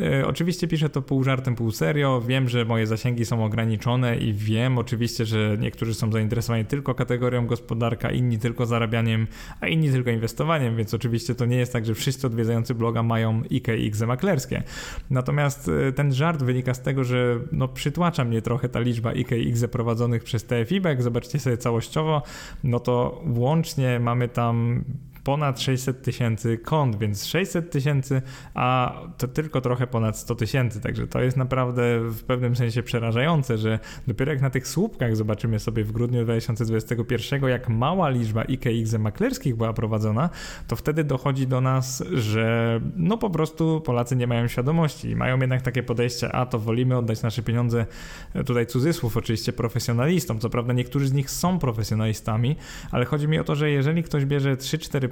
E, 0.00 0.26
oczywiście 0.26 0.68
piszę 0.68 0.88
to 0.88 1.02
pół 1.02 1.24
żartem, 1.24 1.54
pół 1.54 1.70
serio. 1.70 2.20
Wiem, 2.20 2.48
że 2.48 2.64
moje 2.64 2.86
zasięgi 2.86 3.24
są 3.24 3.44
ograniczone 3.44 4.16
i 4.16 4.32
wiem 4.32 4.78
oczywiście, 4.78 5.24
że 5.26 5.56
niektórzy 5.60 5.94
są 5.94 6.12
zainteresowani 6.12 6.64
tylko 6.64 6.94
kategorią 6.94 7.46
gospodarka, 7.46 8.10
inni 8.10 8.38
tylko 8.38 8.66
zarabianiem, 8.66 9.26
a 9.60 9.66
inni 9.66 9.90
tylko 9.90 10.10
inwestowaniem, 10.10 10.76
więc 10.76 10.94
oczywiście 10.94 11.34
to 11.34 11.46
nie 11.46 11.56
jest 11.56 11.72
tak, 11.72 11.86
że 11.86 11.94
wszyscy 11.94 12.26
odwiedzający 12.26 12.74
bloga 12.74 13.02
mają 13.02 13.42
IKE 13.50 13.76
i 13.76 13.88
XE 13.88 14.06
maklerskie. 14.06 14.62
Natomiast 15.10 15.70
e, 15.88 15.92
ten 15.92 16.14
żart 16.14 16.42
wynika 16.42 16.74
z 16.74 16.82
tego, 16.82 17.04
że 17.04 17.40
no, 17.52 17.68
przytłacza 17.68 18.24
mnie 18.24 18.42
trochę 18.42 18.68
ta 18.68 18.80
liczba 18.80 19.10
IKE 19.10 19.38
i 19.38 19.50
XE 19.50 19.68
prowadzonych 19.68 20.24
przez 20.24 20.44
TFIB. 20.44 20.84
Jak 20.84 21.02
zobaczycie 21.02 21.38
sobie 21.38 21.56
całościowo, 21.56 22.22
no 22.64 22.80
to 22.80 23.22
łącznie 23.26 24.00
mamy 24.00 24.28
tam 24.28 24.84
ponad 25.24 25.60
600 25.60 26.02
tysięcy 26.02 26.58
kont, 26.58 26.98
więc 26.98 27.26
600 27.26 27.70
tysięcy, 27.70 28.22
a 28.54 29.00
to 29.18 29.28
tylko 29.28 29.60
trochę 29.60 29.86
ponad 29.86 30.18
100 30.18 30.34
tysięcy, 30.34 30.80
także 30.80 31.06
to 31.06 31.20
jest 31.20 31.36
naprawdę 31.36 32.00
w 32.00 32.24
pewnym 32.24 32.56
sensie 32.56 32.82
przerażające, 32.82 33.58
że 33.58 33.78
dopiero 34.06 34.32
jak 34.32 34.42
na 34.42 34.50
tych 34.50 34.68
słupkach 34.68 35.16
zobaczymy 35.16 35.58
sobie 35.58 35.84
w 35.84 35.92
grudniu 35.92 36.24
2021, 36.24 37.48
jak 37.48 37.68
mała 37.68 38.08
liczba 38.08 38.44
IKX 38.44 38.92
maklerskich 38.98 39.56
była 39.56 39.72
prowadzona, 39.72 40.30
to 40.68 40.76
wtedy 40.76 41.04
dochodzi 41.04 41.46
do 41.46 41.60
nas, 41.60 42.04
że 42.12 42.80
no 42.96 43.18
po 43.18 43.30
prostu 43.30 43.80
Polacy 43.80 44.16
nie 44.16 44.26
mają 44.26 44.48
świadomości 44.48 45.10
i 45.10 45.16
mają 45.16 45.40
jednak 45.40 45.62
takie 45.62 45.82
podejście, 45.82 46.32
a 46.32 46.46
to 46.46 46.58
wolimy 46.58 46.96
oddać 46.96 47.22
nasze 47.22 47.42
pieniądze, 47.42 47.86
e, 48.34 48.44
tutaj 48.44 48.66
cudzysłów 48.66 49.16
oczywiście, 49.16 49.52
profesjonalistom. 49.52 50.38
Co 50.38 50.50
prawda 50.50 50.72
niektórzy 50.72 51.08
z 51.08 51.12
nich 51.12 51.30
są 51.30 51.58
profesjonalistami, 51.58 52.56
ale 52.90 53.04
chodzi 53.04 53.28
mi 53.28 53.38
o 53.38 53.44
to, 53.44 53.54
że 53.54 53.70
jeżeli 53.70 54.02
ktoś 54.02 54.24
bierze 54.24 54.56
3-4%, 54.56 55.09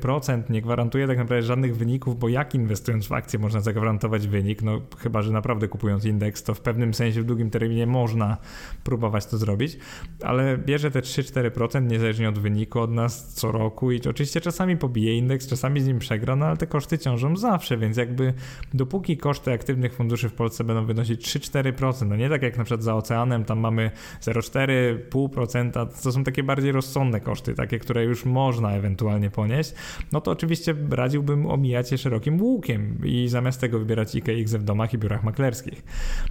nie 0.51 0.63
gwarantuje 0.63 1.07
tak 1.07 1.19
naprawdę 1.19 1.47
żadnych 1.47 1.77
wyników, 1.77 2.19
bo 2.19 2.29
jak 2.29 2.55
inwestując 2.55 3.07
w 3.07 3.13
akcje 3.13 3.39
można 3.39 3.61
zagwarantować 3.61 4.29
wynik, 4.29 4.63
no 4.63 4.81
chyba, 4.99 5.23
że 5.23 5.33
naprawdę 5.33 5.69
kupując 5.69 6.05
indeks, 6.05 6.43
to 6.43 6.55
w 6.55 6.61
pewnym 6.61 6.95
sensie 6.95 7.23
w 7.23 7.25
długim 7.25 7.51
terminie 7.51 7.87
można 7.87 8.37
próbować 8.85 9.27
to 9.27 9.39
zrobić, 9.39 9.79
ale 10.23 10.59
bierze 10.59 10.91
te 10.91 11.01
3-4% 11.01 11.83
niezależnie 11.83 12.29
od 12.29 12.39
wyniku 12.39 12.81
od 12.81 12.91
nas 12.91 13.35
co 13.35 13.53
roku 13.53 13.93
i 13.93 14.01
oczywiście 14.09 14.41
czasami 14.41 14.77
pobije 14.77 15.19
indeks, 15.19 15.47
czasami 15.47 15.81
z 15.81 15.87
nim 15.87 15.99
przegra, 15.99 16.37
no 16.37 16.47
ale 16.47 16.57
te 16.57 16.67
koszty 16.67 16.99
ciążą 16.99 17.37
zawsze, 17.37 17.79
więc 17.79 17.97
jakby 17.97 18.35
dopóki 18.75 19.17
koszty 19.17 19.53
aktywnych 19.53 19.95
funduszy 19.95 20.29
w 20.29 20.35
Polsce 20.35 20.65
będą 20.65 20.85
wynosić 20.85 21.29
3-4%, 21.29 22.07
no 22.07 22.17
nie 22.17 22.29
tak 22.29 22.43
jak 22.43 22.59
na 22.59 22.65
przykład 22.65 22.83
za 22.83 22.95
oceanem, 22.95 23.45
tam 23.45 23.59
mamy 23.59 23.91
0,4-0,5%, 24.21 26.03
to 26.03 26.13
są 26.13 26.25
takie 26.25 26.43
bardziej 26.43 26.73
rozsądne 26.73 27.21
koszty, 27.21 27.55
takie, 27.55 27.79
które 27.79 28.05
już 28.05 28.25
można 28.25 28.73
ewentualnie 28.73 29.31
ponieść, 29.31 29.75
no 30.13 30.21
to 30.21 30.31
oczywiście 30.31 30.75
radziłbym 30.91 31.47
omijać 31.47 31.93
je 31.93 31.99
szerokim 31.99 32.43
łukiem 32.43 32.99
i 33.05 33.29
zamiast 33.29 33.61
tego 33.61 33.79
wybierać 33.79 34.15
IKX 34.15 34.55
w 34.55 34.65
domach 34.65 34.95
i 34.95 34.99
biurach 34.99 35.25
maklerskich. 35.25 35.83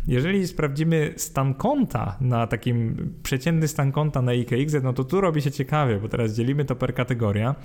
Jeżeli 0.08 0.48
sprawdzimy 0.48 1.14
stan 1.18 1.54
konta 1.54 2.18
na 2.22 2.48
takim 2.48 2.96
przeciętny 3.24 3.68
stan 3.68 3.92
konta 3.92 4.22
na 4.22 4.34
IKX, 4.34 4.74
no 4.84 4.94
to 4.94 5.04
tu 5.04 5.22
robi 5.22 5.42
się 5.42 5.52
ciekawie, 5.52 6.00
bo 6.00 6.10
teraz 6.10 6.34
dzielimy 6.34 6.66
to 6.66 6.76
per 6.76 6.94
kategoria 6.94 7.56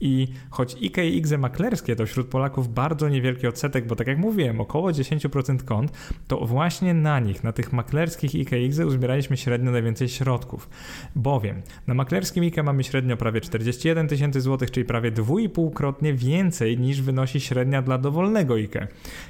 i 0.00 0.28
choć 0.50 0.76
IKX 0.80 1.32
maklerskie 1.38 1.96
to 1.96 2.06
wśród 2.06 2.28
Polaków 2.28 2.74
bardzo 2.74 3.08
niewielki 3.08 3.46
odsetek, 3.46 3.86
bo 3.86 3.96
tak 3.96 4.06
jak 4.06 4.18
mówiłem, 4.18 4.60
około 4.60 4.90
10% 4.90 5.64
kont, 5.64 5.92
to 6.28 6.46
właśnie 6.46 6.94
na 6.94 7.20
nich, 7.20 7.44
na 7.44 7.52
tych 7.52 7.72
maklerskich 7.72 8.34
IKX 8.34 8.78
uzbieraliśmy 8.78 9.36
średnio 9.36 9.70
najwięcej 9.70 10.08
środków. 10.08 10.68
Bowiem 11.14 11.62
na 11.86 11.94
maklerskim 11.94 12.44
IKE 12.44 12.62
mamy 12.62 12.84
średnio 12.84 13.16
prawie 13.16 13.40
41 13.40 14.08
tysięcy 14.08 14.40
złotych, 14.40 14.70
czyli 14.70 14.86
prawie 14.86 15.10
2,5-krotnie 15.48 16.14
więcej 16.14 16.78
niż 16.78 17.02
wynosi 17.02 17.40
średnia 17.40 17.82
dla 17.82 17.98
dowolnego 17.98 18.54
IKE. 18.54 18.88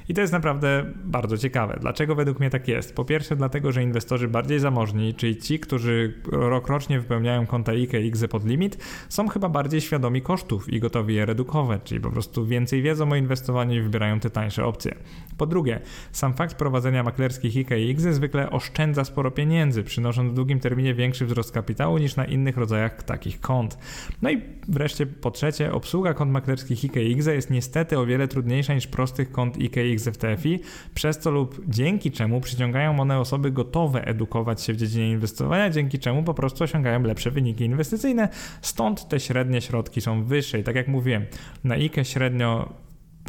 I 0.09 0.13
to 0.13 0.21
jest 0.21 0.33
naprawdę 0.33 0.85
bardzo 1.03 1.37
ciekawe. 1.37 1.77
Dlaczego 1.81 2.15
według 2.15 2.39
mnie 2.39 2.49
tak 2.49 2.67
jest? 2.67 2.95
Po 2.95 3.05
pierwsze 3.05 3.35
dlatego, 3.35 3.71
że 3.71 3.83
inwestorzy 3.83 4.27
bardziej 4.27 4.59
zamożni, 4.59 5.13
czyli 5.13 5.37
ci, 5.37 5.59
którzy 5.59 6.13
rokrocznie 6.31 6.99
wypełniają 6.99 7.45
konta 7.45 7.71
IKE 7.71 8.01
i 8.01 8.05
IGZE 8.05 8.27
pod 8.27 8.45
limit, 8.45 8.77
są 9.09 9.27
chyba 9.27 9.49
bardziej 9.49 9.81
świadomi 9.81 10.21
kosztów 10.21 10.73
i 10.73 10.79
gotowi 10.79 11.15
je 11.15 11.25
redukować, 11.25 11.81
czyli 11.83 12.01
po 12.01 12.11
prostu 12.11 12.45
więcej 12.45 12.81
wiedzą 12.81 13.11
o 13.11 13.15
inwestowaniu 13.15 13.79
i 13.79 13.81
wybierają 13.81 14.19
te 14.19 14.29
tańsze 14.29 14.65
opcje. 14.65 14.95
Po 15.37 15.45
drugie, 15.45 15.79
sam 16.11 16.33
fakt 16.33 16.55
prowadzenia 16.55 17.03
maklerskich 17.03 17.57
IKE 17.57 17.79
i 17.79 17.89
IGZE 17.89 18.13
zwykle 18.13 18.49
oszczędza 18.49 19.03
sporo 19.03 19.31
pieniędzy, 19.31 19.83
przynosząc 19.83 20.31
w 20.31 20.33
długim 20.33 20.59
terminie 20.59 20.93
większy 20.93 21.25
wzrost 21.25 21.51
kapitału 21.51 21.97
niż 21.97 22.15
na 22.15 22.25
innych 22.25 22.57
rodzajach 22.57 23.03
takich 23.03 23.41
kont. 23.41 23.77
No 24.21 24.31
i 24.31 24.41
wreszcie 24.67 25.05
po 25.05 25.31
trzecie, 25.31 25.73
obsługa 25.73 26.00
kont 26.13 26.31
maklerskich 26.31 26.83
IKE 26.83 27.03
i 27.03 27.11
IGZE 27.11 27.35
jest 27.35 27.49
niestety 27.49 27.99
o 27.99 28.05
wiele 28.05 28.27
trudniejsza 28.27 28.73
niż 28.73 28.87
prostych 28.87 29.31
kont 29.31 29.57
IKE 29.57 29.87
i 29.87 29.91
IGZE 29.91 30.11
w 30.11 30.17
TFI, 30.17 30.59
przez 30.93 31.19
co 31.19 31.31
lub 31.31 31.61
dzięki 31.67 32.11
czemu 32.11 32.41
przyciągają 32.41 32.99
one 32.99 33.19
osoby 33.19 33.51
gotowe 33.51 34.05
edukować 34.05 34.61
się 34.61 34.73
w 34.73 34.77
dziedzinie 34.77 35.11
inwestowania, 35.11 35.69
dzięki 35.69 35.99
czemu 35.99 36.23
po 36.23 36.33
prostu 36.33 36.63
osiągają 36.63 37.03
lepsze 37.03 37.31
wyniki 37.31 37.65
inwestycyjne, 37.65 38.29
stąd 38.61 39.07
te 39.07 39.19
średnie 39.19 39.61
środki 39.61 40.01
są 40.01 40.23
wyższe. 40.23 40.59
I 40.59 40.63
tak 40.63 40.75
jak 40.75 40.87
mówiłem, 40.87 41.25
na 41.63 41.75
IKE 41.75 42.05
średnio 42.05 42.73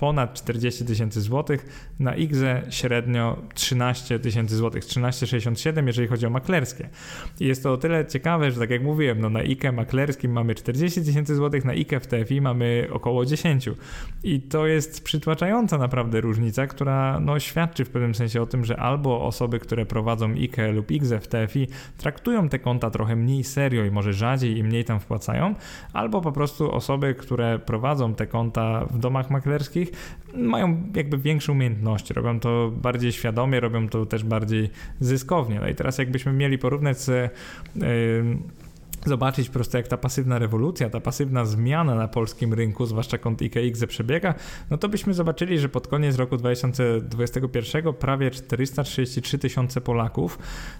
ponad 0.03 0.35
40 0.35 0.85
tysięcy 0.85 1.21
złotych, 1.21 1.91
na 2.01 2.17
IGZE 2.17 2.62
średnio 2.71 3.43
13 3.55 4.19
tysięcy 4.19 4.57
złotych, 4.57 4.85
13,67 4.85 5.87
jeżeli 5.87 6.09
chodzi 6.09 6.27
o 6.27 6.31
maklerskie. 6.31 6.88
I 7.41 7.47
jest 7.47 7.62
to 7.62 7.73
o 7.73 7.77
tyle 7.77 8.07
ciekawe, 8.07 8.51
że 8.51 8.61
tak 8.61 8.71
jak 8.71 8.83
mówiłem, 8.83 9.21
no 9.21 9.31
na 9.31 9.41
IKE 9.41 9.73
maklerskim 9.73 10.33
mamy 10.33 10.55
40 10.55 11.05
tysięcy 11.05 11.35
złotych, 11.35 11.65
na 11.65 11.73
IKE 11.73 12.01
w 12.01 12.07
TFI 12.07 12.41
mamy 12.41 12.88
około 12.93 13.27
10. 13.27 13.69
I 14.23 14.41
to 14.41 14.67
jest 14.67 15.05
przytłaczająca 15.05 15.79
naprawdę 15.79 16.21
różnica, 16.21 16.67
która 16.67 17.21
no, 17.21 17.41
świadczy 17.41 17.85
w 17.85 17.91
pewnym 17.91 18.15
sensie 18.15 18.43
o 18.43 18.47
tym, 18.47 18.65
że 18.65 18.77
albo 18.77 19.27
osoby, 19.27 19.59
które 19.59 19.87
prowadzą 19.87 20.33
IKE 20.33 20.73
lub 20.73 20.91
IGZE 20.91 21.21
w 21.21 21.29
TFI 21.29 21.67
traktują 21.99 22.49
te 22.49 22.59
konta 22.59 22.91
trochę 22.91 23.17
mniej 23.17 23.45
serio 23.45 23.85
i 23.85 23.91
może 23.91 24.12
rzadziej 24.12 24.59
i 24.59 24.65
mniej 24.65 24.85
tam 24.85 25.01
wpłacają, 25.01 25.55
albo 25.93 26.21
po 26.21 26.33
prostu 26.33 26.73
osoby, 26.73 27.15
które 27.15 27.59
prowadzą 27.59 28.15
te 28.15 28.27
konta 28.27 28.87
w 28.91 28.99
domach 28.99 29.31
maklerskich 29.31 29.92
mają 30.35 30.83
jakby 30.97 31.19
większe 31.19 31.53
umiejętności, 31.53 32.15
robią 32.15 32.41
to 32.41 32.73
bardziej 32.77 33.13
świadomie, 33.13 33.61
robią 33.61 33.89
to 33.89 34.07
też 34.07 34.25
bardziej 34.25 34.71
zyskownie. 35.01 35.61
No 35.61 35.69
i 35.69 35.75
teraz 35.75 35.99
jakbyśmy 35.99 36.33
mieli 36.33 36.59
porównać 36.59 37.01
z 37.01 37.31
zobaczyć 39.07 39.49
po 39.49 39.55
prostu 39.55 39.77
jak 39.77 39.88
ta 39.88 39.97
pasywna 39.97 40.38
rewolucja, 40.38 40.91
ta 40.91 41.01
pasywna 41.01 41.45
zmiana 41.45 41.95
na 41.95 42.09
polskim 42.09 42.55
rynku, 42.55 42.87
zwłaszcza 42.87 43.19
kont 43.19 43.43
IKX 43.43 43.87
przebiega, 43.87 44.35
no 44.71 44.79
to 44.79 44.88
byśmy 44.88 45.15
zobaczyli, 45.15 45.59
że 45.59 45.69
pod 45.69 45.88
koniec 45.88 46.17
roku 46.17 46.37
2021 46.37 47.95
prawie 47.95 48.31
433 48.31 49.38
tysiące 49.38 49.81
Polaków 49.81 50.38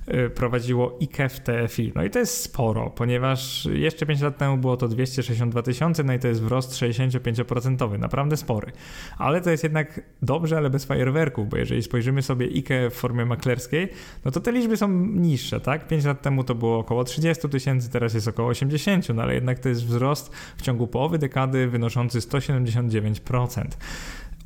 y, 0.08 0.30
prowadziło 0.30 0.98
IKE 1.02 1.28
w 1.28 1.40
TFI. 1.40 1.92
No 1.94 2.04
i 2.04 2.11
to 2.11 2.18
jest 2.18 2.42
sporo, 2.42 2.90
ponieważ 2.90 3.68
jeszcze 3.72 4.06
5 4.06 4.20
lat 4.20 4.38
temu 4.38 4.56
było 4.56 4.76
to 4.76 4.88
262 4.88 5.62
tysiące, 5.62 6.04
no 6.04 6.12
i 6.12 6.18
to 6.18 6.28
jest 6.28 6.42
wzrost 6.42 6.72
65%, 6.72 7.98
naprawdę 7.98 8.37
spory. 8.37 8.72
Ale 9.18 9.40
to 9.40 9.50
jest 9.50 9.62
jednak 9.62 10.00
dobrze, 10.22 10.56
ale 10.56 10.70
bez 10.70 10.85
fajerwerków, 10.85 11.48
bo 11.48 11.56
jeżeli 11.56 11.82
spojrzymy 11.82 12.22
sobie 12.22 12.46
IKE 12.46 12.90
w 12.90 12.94
formie 12.94 13.26
maklerskiej, 13.26 13.88
no 14.24 14.30
to 14.30 14.40
te 14.40 14.52
liczby 14.52 14.76
są 14.76 14.88
niższe, 14.98 15.61
tak? 15.61 15.88
5 15.88 16.04
lat 16.04 16.22
temu 16.22 16.44
to 16.44 16.54
było 16.54 16.78
około 16.78 17.04
30 17.04 17.48
tysięcy, 17.48 17.90
teraz 17.90 18.12
teraz 18.12 18.27
jest 18.27 18.29
około 18.29 18.48
80, 18.48 19.09
no 19.14 19.22
ale 19.22 19.35
jednak 19.35 19.59
to 19.59 19.68
jest 19.68 19.85
wzrost 19.85 20.31
w 20.57 20.62
ciągu 20.62 20.87
połowy 20.87 21.18
dekady 21.18 21.68
wynoszący 21.68 22.18
179%. 22.18 23.64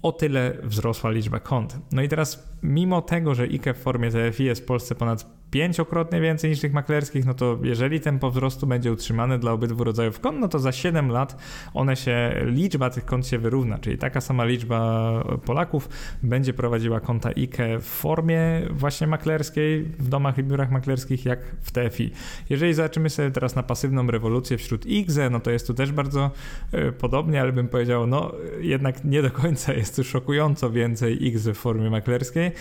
O 0.03 0.13
tyle 0.13 0.57
wzrosła 0.63 1.11
liczba 1.11 1.41
kont. 1.41 1.79
No 1.93 2.03
i 2.03 2.09
teraz, 2.09 2.49
mimo 2.63 3.03
tego, 3.03 3.35
że 3.35 3.43
IKE 3.43 3.75
w 3.75 3.79
formie 3.79 4.11
TFI 4.11 4.45
jest 4.45 4.63
w 4.63 4.65
Polsce 4.65 4.95
ponad 4.95 5.27
pięciokrotnie 5.51 6.21
więcej 6.21 6.51
niż 6.51 6.61
tych 6.61 6.73
maklerskich, 6.73 7.27
no 7.27 7.35
to 7.35 7.59
jeżeli 7.63 8.01
tempo 8.01 8.31
wzrostu 8.31 8.67
będzie 8.67 8.93
utrzymane 8.93 9.39
dla 9.39 9.53
obydwu 9.53 9.85
rodzajów 9.85 10.21
kont, 10.21 10.41
no 10.41 10.49
to 10.49 10.59
za 10.59 10.73
7 10.73 11.09
lat 11.11 11.37
one 11.75 11.97
się, 11.97 12.35
liczba 12.45 12.91
tych 12.91 13.05
kont 13.05 13.27
się 13.27 13.39
wyrówna, 13.39 13.79
czyli 13.79 13.99
taka 13.99 14.21
sama 14.21 14.45
liczba 14.45 15.13
Polaków 15.45 15.89
będzie 16.23 16.53
prowadziła 16.53 17.01
konta 17.01 17.29
IKE 17.29 17.79
w 17.81 17.85
formie 17.85 18.41
właśnie 18.71 19.07
maklerskiej 19.07 19.83
w 19.83 20.09
domach 20.09 20.39
i 20.39 20.43
biurach 20.43 20.71
maklerskich 20.71 21.25
jak 21.25 21.41
w 21.61 21.73
TFI. 21.73 22.11
Jeżeli 22.51 22.75
zobaczymy 22.75 23.11
sobie 23.11 23.31
teraz 23.31 23.57
na 23.57 23.63
pasywną 23.63 24.07
rewolucję 24.07 24.59
wśród 24.59 24.87
IGZE, 24.87 25.31
no 25.31 25.41
to 25.41 25.51
jest 25.51 25.67
tu 25.67 25.75
też 25.75 25.93
bardzo 25.93 26.31
y, 26.75 26.93
podobnie, 26.93 27.41
ale 27.41 27.53
bym 27.53 27.69
powiedział, 27.69 28.07
no 28.07 28.33
jednak 28.61 29.05
nie 29.05 29.23
do 29.23 29.31
końca 29.31 29.73
jest 29.73 29.97
tu 29.97 30.05
szokująco 30.05 30.71
więcej 30.71 31.27
IGZE 31.27 31.55
w 31.55 31.59
formie 31.59 31.91
maklerskiej. 31.91 32.53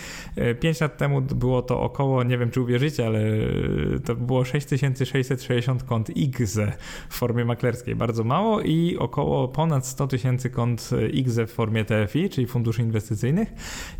5 0.60 0.82
e, 0.82 0.84
lat 0.84 0.96
temu 0.96 1.20
było 1.20 1.62
to 1.62 1.80
około, 1.80 2.22
nie 2.22 2.38
wiem 2.38 2.50
czy 2.50 2.60
uwierzycie, 2.60 2.75
życie, 2.78 3.06
ale 3.06 3.20
to 4.04 4.14
było 4.14 4.44
6660 4.44 5.82
kont 5.82 6.10
XE 6.34 6.72
w 7.08 7.14
formie 7.14 7.44
maklerskiej. 7.44 7.96
Bardzo 7.96 8.24
mało 8.24 8.60
i 8.60 8.96
około 8.98 9.48
ponad 9.48 9.86
100 9.86 10.06
tysięcy 10.06 10.50
kont 10.50 10.90
XE 11.26 11.46
w 11.46 11.52
formie 11.52 11.84
TFI, 11.84 12.28
czyli 12.28 12.46
funduszy 12.46 12.82
inwestycyjnych. 12.82 13.48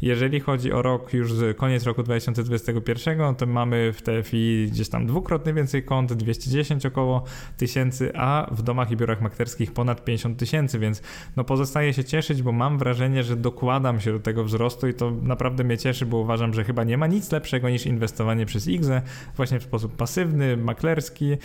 Jeżeli 0.03 0.41
chodzi 0.41 0.73
o 0.73 0.83
rok, 0.83 1.13
już 1.13 1.33
koniec 1.57 1.85
roku 1.85 2.03
2021, 2.03 3.35
to 3.35 3.47
mamy 3.47 3.93
w 3.93 4.03
TFI 4.03 4.69
gdzieś 4.71 4.89
tam 4.89 5.07
dwukrotnie 5.07 5.53
więcej 5.53 5.83
kont, 5.83 6.13
210 6.13 6.87
około 6.87 7.25
tysięcy, 7.57 8.13
a 8.15 8.51
w 8.51 8.63
domach 8.63 8.91
i 8.91 8.97
biurach 8.97 9.21
maklerskich 9.21 9.73
ponad 9.73 10.05
50 10.05 10.39
tysięcy, 10.39 10.79
więc 10.79 11.03
no 11.37 11.45
pozostaje 11.45 11.93
się 11.93 12.05
cieszyć, 12.05 12.43
bo 12.43 12.53
mam 12.53 12.79
wrażenie, 12.79 13.23
że 13.23 13.37
dokładam 13.37 14.01
się 14.01 14.13
do 14.13 14.21
tego 14.21 14.45
wzrostu 14.45 14.89
i 14.89 14.95
to 14.95 15.11
naprawdę 15.23 15.65
mnie 15.65 15.79
cieszy, 15.79 16.07
bo 16.07 16.17
uważam, 16.17 16.55
że 16.55 16.65
chyba 16.65 16.85
nie 16.85 16.99
ma 16.99 17.07
nic 17.07 17.33
lepszego 17.33 17.71
niż 17.71 17.87
inwestowanie 17.87 18.47
przez 18.47 18.66
przez 18.67 18.75
IGZE 18.75 19.03
właśnie 19.37 19.61
w 19.61 19.63
sposób 19.63 19.97
pasywny, 19.97 20.57
maklerski. 20.57 21.33
E, 21.33 21.37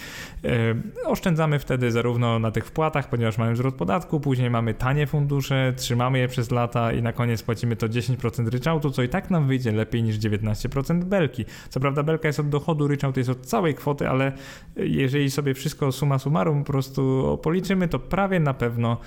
oszczędzamy 1.05 1.59
wtedy 1.59 1.91
zarówno 1.91 2.39
na 2.39 2.51
tych 2.51 2.65
wpłatach, 2.65 3.09
ponieważ 3.09 3.37
mamy 3.37 3.55
zwrot 3.55 3.75
podatku, 3.75 4.19
później 4.19 4.49
mamy 4.49 4.73
tanie 4.73 5.07
fundusze, 5.07 5.73
trzymamy 5.75 6.19
je 6.19 6.27
przez 6.27 6.51
lata 6.51 6.93
i 6.93 7.01
na 7.01 7.13
koniec 7.13 7.43
płacimy 7.43 7.75
to 7.75 7.87
10% 7.87 8.47
ryczałtu, 8.47 8.91
co 8.91 9.03
i 9.03 9.09
tak 9.09 9.29
nam 9.29 9.47
wyjdzie 9.47 9.71
lepiej 9.71 10.03
niż 10.03 10.17
19% 10.17 11.03
belki. 11.03 11.45
Co 11.69 11.79
prawda 11.79 12.03
belka 12.03 12.27
jest 12.27 12.39
od 12.39 12.49
dochodu, 12.49 12.87
ryczałt 12.87 13.17
jest 13.17 13.29
od 13.29 13.45
całej 13.45 13.75
kwoty, 13.75 14.09
ale 14.09 14.31
jeżeli 14.75 15.31
sobie 15.31 15.53
wszystko 15.53 15.91
suma 15.91 16.19
summarum 16.19 16.63
po 16.63 16.71
prostu 16.71 17.39
policzymy, 17.43 17.87
to 17.87 17.99
prawie 17.99 18.39
na 18.39 18.53
pewno 18.53 18.97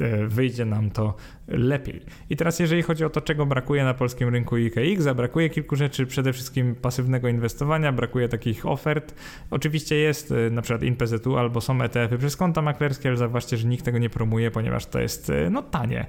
e, 0.00 0.26
wyjdzie 0.26 0.64
nam 0.64 0.90
to 0.90 1.14
lepiej. 1.48 2.00
I 2.30 2.36
teraz 2.36 2.58
jeżeli 2.58 2.82
chodzi 2.82 3.04
o 3.04 3.10
to, 3.10 3.20
czego 3.20 3.46
brakuje 3.46 3.84
na 3.84 3.94
polskim 3.94 4.28
rynku 4.28 4.56
IKX, 4.56 5.06
brakuje 5.16 5.50
kilku 5.50 5.76
rzeczy, 5.76 6.06
przede 6.06 6.32
wszystkim 6.32 6.74
pasywnego 6.74 7.28
inwestowania, 7.28 7.49
brakuje 7.92 8.28
takich 8.28 8.66
ofert. 8.66 9.14
Oczywiście 9.50 9.96
jest 9.96 10.32
e, 10.32 10.50
na 10.50 10.62
przykład 10.62 10.82
InPZU 10.82 11.36
albo 11.36 11.60
są 11.60 11.82
ETF-y 11.82 12.18
przez 12.18 12.36
konta 12.36 12.62
maklerskie, 12.62 13.08
ale 13.08 13.18
zauważcie, 13.18 13.56
że 13.56 13.68
nikt 13.68 13.84
tego 13.84 13.98
nie 13.98 14.10
promuje, 14.10 14.50
ponieważ 14.50 14.86
to 14.86 15.00
jest 15.00 15.30
e, 15.30 15.50
no 15.50 15.62
tanie. 15.62 16.06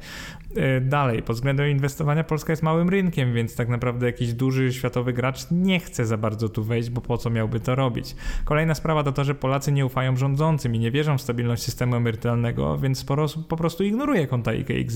Dalej, 0.81 1.23
pod 1.23 1.35
względem 1.35 1.69
inwestowania 1.69 2.23
Polska 2.23 2.53
jest 2.53 2.63
małym 2.63 2.89
rynkiem, 2.89 3.33
więc 3.33 3.55
tak 3.55 3.69
naprawdę 3.69 4.05
jakiś 4.05 4.33
duży 4.33 4.73
światowy 4.73 5.13
gracz 5.13 5.51
nie 5.51 5.79
chce 5.79 6.05
za 6.05 6.17
bardzo 6.17 6.49
tu 6.49 6.63
wejść, 6.63 6.89
bo 6.89 7.01
po 7.01 7.17
co 7.17 7.29
miałby 7.29 7.59
to 7.59 7.75
robić. 7.75 8.15
Kolejna 8.45 8.75
sprawa 8.75 9.03
to 9.03 9.11
to, 9.11 9.23
że 9.23 9.35
Polacy 9.35 9.71
nie 9.71 9.85
ufają 9.85 10.15
rządzącym 10.15 10.75
i 10.75 10.79
nie 10.79 10.91
wierzą 10.91 11.17
w 11.17 11.21
stabilność 11.21 11.63
systemu 11.63 11.95
emerytalnego, 11.95 12.77
więc 12.77 12.97
sporo 12.97 13.23
osób 13.23 13.47
po 13.47 13.57
prostu 13.57 13.83
ignoruje 13.83 14.27
konta 14.27 14.53
IKX. 14.53 14.95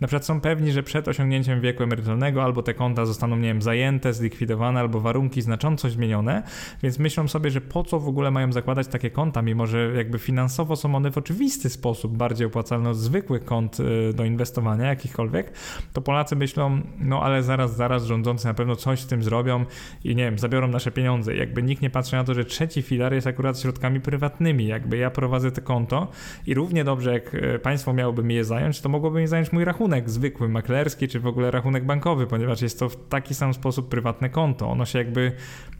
Na 0.00 0.08
przykład 0.08 0.24
są 0.24 0.40
pewni, 0.40 0.72
że 0.72 0.82
przed 0.82 1.08
osiągnięciem 1.08 1.60
wieku 1.60 1.82
emerytalnego 1.82 2.44
albo 2.44 2.62
te 2.62 2.74
konta 2.74 3.06
zostaną, 3.06 3.36
nie 3.36 3.48
wiem, 3.48 3.62
zajęte, 3.62 4.12
zlikwidowane, 4.12 4.80
albo 4.80 5.00
warunki 5.00 5.42
znacząco 5.42 5.81
zmienione, 5.90 6.42
więc 6.82 6.98
myślą 6.98 7.28
sobie, 7.28 7.50
że 7.50 7.60
po 7.60 7.84
co 7.84 8.00
w 8.00 8.08
ogóle 8.08 8.30
mają 8.30 8.52
zakładać 8.52 8.88
takie 8.88 9.10
konta, 9.10 9.42
mimo 9.42 9.66
że 9.66 9.92
jakby 9.96 10.18
finansowo 10.18 10.76
są 10.76 10.94
one 10.94 11.10
w 11.10 11.18
oczywisty 11.18 11.70
sposób 11.70 12.16
bardziej 12.16 12.46
opłacalne 12.46 12.90
od 12.90 12.96
zwykłych 12.96 13.44
kont 13.44 13.80
y, 13.80 14.12
do 14.14 14.24
inwestowania, 14.24 14.86
jakichkolwiek, 14.86 15.52
to 15.92 16.00
Polacy 16.02 16.36
myślą, 16.36 16.80
no 16.98 17.22
ale 17.22 17.42
zaraz, 17.42 17.76
zaraz 17.76 18.04
rządzący 18.04 18.46
na 18.46 18.54
pewno 18.54 18.76
coś 18.76 19.00
z 19.00 19.06
tym 19.06 19.22
zrobią 19.22 19.64
i 20.04 20.16
nie 20.16 20.24
wiem, 20.24 20.38
zabiorą 20.38 20.68
nasze 20.68 20.90
pieniądze. 20.90 21.36
Jakby 21.36 21.62
nikt 21.62 21.82
nie 21.82 21.90
patrzy 21.90 22.16
na 22.16 22.24
to, 22.24 22.34
że 22.34 22.44
trzeci 22.44 22.82
filar 22.82 23.14
jest 23.14 23.26
akurat 23.26 23.60
środkami 23.60 24.00
prywatnymi. 24.00 24.66
Jakby 24.66 24.96
ja 24.96 25.10
prowadzę 25.10 25.52
to 25.52 25.62
konto 25.62 26.08
i 26.46 26.54
równie 26.54 26.84
dobrze 26.84 27.12
jak 27.12 27.34
e, 27.34 27.58
państwo 27.58 27.92
miałoby 27.92 28.22
mi 28.22 28.34
je 28.34 28.44
zająć, 28.44 28.80
to 28.80 28.88
mogłoby 28.88 29.20
mi 29.20 29.26
zająć 29.26 29.52
mój 29.52 29.64
rachunek 29.64 30.10
zwykły, 30.10 30.48
maklerski, 30.48 31.08
czy 31.08 31.20
w 31.20 31.26
ogóle 31.26 31.50
rachunek 31.50 31.84
bankowy, 31.84 32.26
ponieważ 32.26 32.62
jest 32.62 32.78
to 32.78 32.88
w 32.88 33.08
taki 33.08 33.34
sam 33.34 33.54
sposób 33.54 33.88
prywatne 33.88 34.30
konto. 34.30 34.70
Ono 34.70 34.84
się 34.84 34.98
jakby 34.98 35.32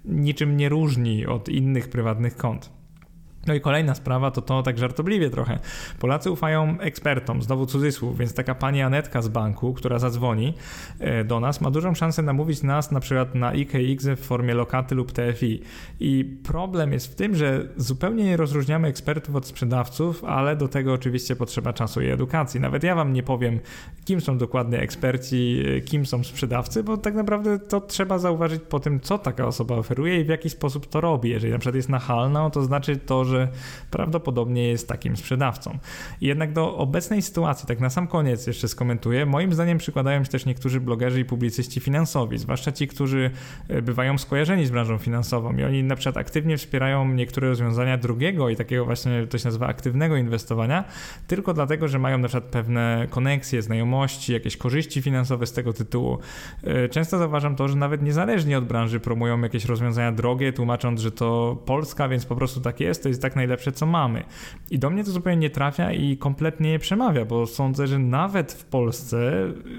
niczym 0.04 0.56
nie 0.56 0.68
różni 0.68 1.26
od 1.26 1.48
innych 1.48 1.88
prywatnych 1.88 2.36
kont. 2.36 2.81
No 3.46 3.54
i 3.54 3.60
kolejna 3.60 3.94
sprawa 3.94 4.30
to 4.30 4.42
to 4.42 4.62
tak 4.62 4.78
żartobliwie 4.78 5.30
trochę. 5.30 5.58
Polacy 5.98 6.30
ufają 6.30 6.80
ekspertom, 6.80 7.42
znowu 7.42 7.66
cudzysłów, 7.66 8.18
więc 8.18 8.34
taka 8.34 8.54
pani 8.54 8.82
Anetka 8.82 9.22
z 9.22 9.28
banku, 9.28 9.74
która 9.74 9.98
zadzwoni 9.98 10.54
e, 10.98 11.24
do 11.24 11.40
nas, 11.40 11.60
ma 11.60 11.70
dużą 11.70 11.94
szansę 11.94 12.22
namówić 12.22 12.62
nas 12.62 12.90
na 12.90 13.00
przykład 13.00 13.34
na 13.34 13.52
IKX 13.54 14.06
w 14.06 14.20
formie 14.20 14.54
lokaty 14.54 14.94
lub 14.94 15.12
TFI. 15.12 15.62
I 16.00 16.24
problem 16.42 16.92
jest 16.92 17.12
w 17.12 17.14
tym, 17.14 17.34
że 17.34 17.68
zupełnie 17.76 18.24
nie 18.24 18.36
rozróżniamy 18.36 18.88
ekspertów 18.88 19.36
od 19.36 19.46
sprzedawców, 19.46 20.24
ale 20.24 20.56
do 20.56 20.68
tego 20.68 20.92
oczywiście 20.92 21.36
potrzeba 21.36 21.72
czasu 21.72 22.00
i 22.00 22.06
edukacji. 22.06 22.60
Nawet 22.60 22.82
ja 22.82 22.94
wam 22.94 23.12
nie 23.12 23.22
powiem, 23.22 23.60
kim 24.04 24.20
są 24.20 24.38
dokładnie 24.38 24.78
eksperci, 24.78 25.62
e, 25.76 25.80
kim 25.80 26.06
są 26.06 26.24
sprzedawcy, 26.24 26.82
bo 26.82 26.96
tak 26.96 27.14
naprawdę 27.14 27.58
to 27.58 27.80
trzeba 27.80 28.18
zauważyć 28.18 28.62
po 28.68 28.80
tym, 28.80 29.00
co 29.00 29.18
taka 29.18 29.46
osoba 29.46 29.74
oferuje 29.74 30.20
i 30.20 30.24
w 30.24 30.28
jaki 30.28 30.50
sposób 30.50 30.86
to 30.86 31.00
robi. 31.00 31.30
Jeżeli 31.30 31.52
na 31.52 31.58
przykład 31.58 31.76
jest 31.76 31.88
nachalna, 31.88 32.50
to 32.50 32.62
znaczy 32.62 32.96
to, 32.96 33.24
że 33.24 33.31
że 33.32 33.48
prawdopodobnie 33.90 34.68
jest 34.68 34.88
takim 34.88 35.16
sprzedawcą. 35.16 35.78
I 36.20 36.26
jednak 36.26 36.52
do 36.52 36.76
obecnej 36.76 37.22
sytuacji, 37.22 37.66
tak 37.66 37.80
na 37.80 37.90
sam 37.90 38.06
koniec 38.06 38.46
jeszcze 38.46 38.68
skomentuję, 38.68 39.26
moim 39.26 39.52
zdaniem 39.52 39.78
przykładają 39.78 40.24
się 40.24 40.30
też 40.30 40.46
niektórzy 40.46 40.80
blogerzy 40.80 41.20
i 41.20 41.24
publicyści 41.24 41.80
finansowi, 41.80 42.38
zwłaszcza 42.38 42.72
ci, 42.72 42.88
którzy 42.88 43.30
e, 43.68 43.82
bywają 43.82 44.18
skojarzeni 44.18 44.66
z 44.66 44.70
branżą 44.70 44.98
finansową 44.98 45.56
i 45.56 45.64
oni 45.64 45.82
na 45.82 45.96
przykład 45.96 46.16
aktywnie 46.16 46.56
wspierają 46.56 47.08
niektóre 47.08 47.48
rozwiązania 47.48 47.98
drugiego 47.98 48.48
i 48.48 48.56
takiego 48.56 48.84
właśnie 48.84 49.26
to 49.26 49.38
się 49.38 49.44
nazywa 49.44 49.66
aktywnego 49.66 50.16
inwestowania, 50.16 50.84
tylko 51.26 51.54
dlatego, 51.54 51.88
że 51.88 51.98
mają 51.98 52.18
na 52.18 52.28
przykład 52.28 52.50
pewne 52.50 53.06
koneksje, 53.10 53.62
znajomości, 53.62 54.32
jakieś 54.32 54.56
korzyści 54.56 55.02
finansowe 55.02 55.46
z 55.46 55.52
tego 55.52 55.72
tytułu. 55.72 56.18
E, 56.64 56.88
często 56.88 57.18
zauważam 57.18 57.56
to, 57.56 57.68
że 57.68 57.76
nawet 57.76 58.02
niezależnie 58.02 58.58
od 58.58 58.64
branży 58.64 59.00
promują 59.00 59.40
jakieś 59.40 59.64
rozwiązania 59.64 60.12
drogie, 60.12 60.52
tłumacząc, 60.52 61.00
że 61.00 61.12
to 61.12 61.62
Polska, 61.66 62.08
więc 62.08 62.26
po 62.26 62.36
prostu 62.36 62.60
tak 62.60 62.80
jest, 62.80 63.02
to 63.02 63.08
jest 63.08 63.21
tak 63.22 63.36
najlepsze, 63.36 63.72
co 63.72 63.86
mamy. 63.86 64.24
I 64.70 64.78
do 64.78 64.90
mnie 64.90 65.04
to 65.04 65.10
zupełnie 65.10 65.40
nie 65.40 65.50
trafia 65.50 65.92
i 65.92 66.16
kompletnie 66.16 66.70
nie 66.70 66.78
przemawia, 66.78 67.24
bo 67.24 67.46
sądzę, 67.46 67.86
że 67.86 67.98
nawet 67.98 68.52
w 68.52 68.64
Polsce 68.64 69.32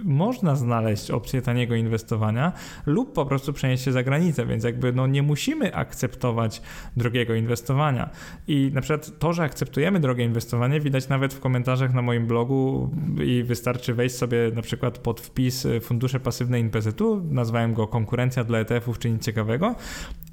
można 0.03 0.55
znaleźć 0.55 1.11
opcję 1.11 1.41
taniego 1.41 1.75
inwestowania 1.75 2.51
lub 2.85 3.13
po 3.13 3.25
prostu 3.25 3.53
przenieść 3.53 3.83
się 3.83 3.91
za 3.91 4.03
granicę, 4.03 4.45
więc 4.45 4.63
jakby 4.63 4.93
no 4.93 5.07
nie 5.07 5.23
musimy 5.23 5.75
akceptować 5.75 6.61
drogiego 6.97 7.35
inwestowania. 7.35 8.09
I 8.47 8.71
na 8.73 8.81
przykład 8.81 9.19
to, 9.19 9.33
że 9.33 9.43
akceptujemy 9.43 9.99
drogie 9.99 10.23
inwestowanie 10.23 10.79
widać 10.79 11.09
nawet 11.09 11.33
w 11.33 11.39
komentarzach 11.39 11.93
na 11.93 12.01
moim 12.01 12.27
blogu 12.27 12.89
i 13.23 13.43
wystarczy 13.43 13.93
wejść 13.93 14.15
sobie 14.15 14.37
na 14.55 14.61
przykład 14.61 14.97
pod 14.97 15.21
wpis 15.21 15.67
fundusze 15.81 16.19
pasywne 16.19 16.59
INPZ-u, 16.59 17.21
nazwałem 17.29 17.73
go 17.73 17.87
konkurencja 17.87 18.43
dla 18.43 18.59
ETF-ów 18.59 18.99
czy 18.99 19.09
nic 19.09 19.25
ciekawego 19.25 19.75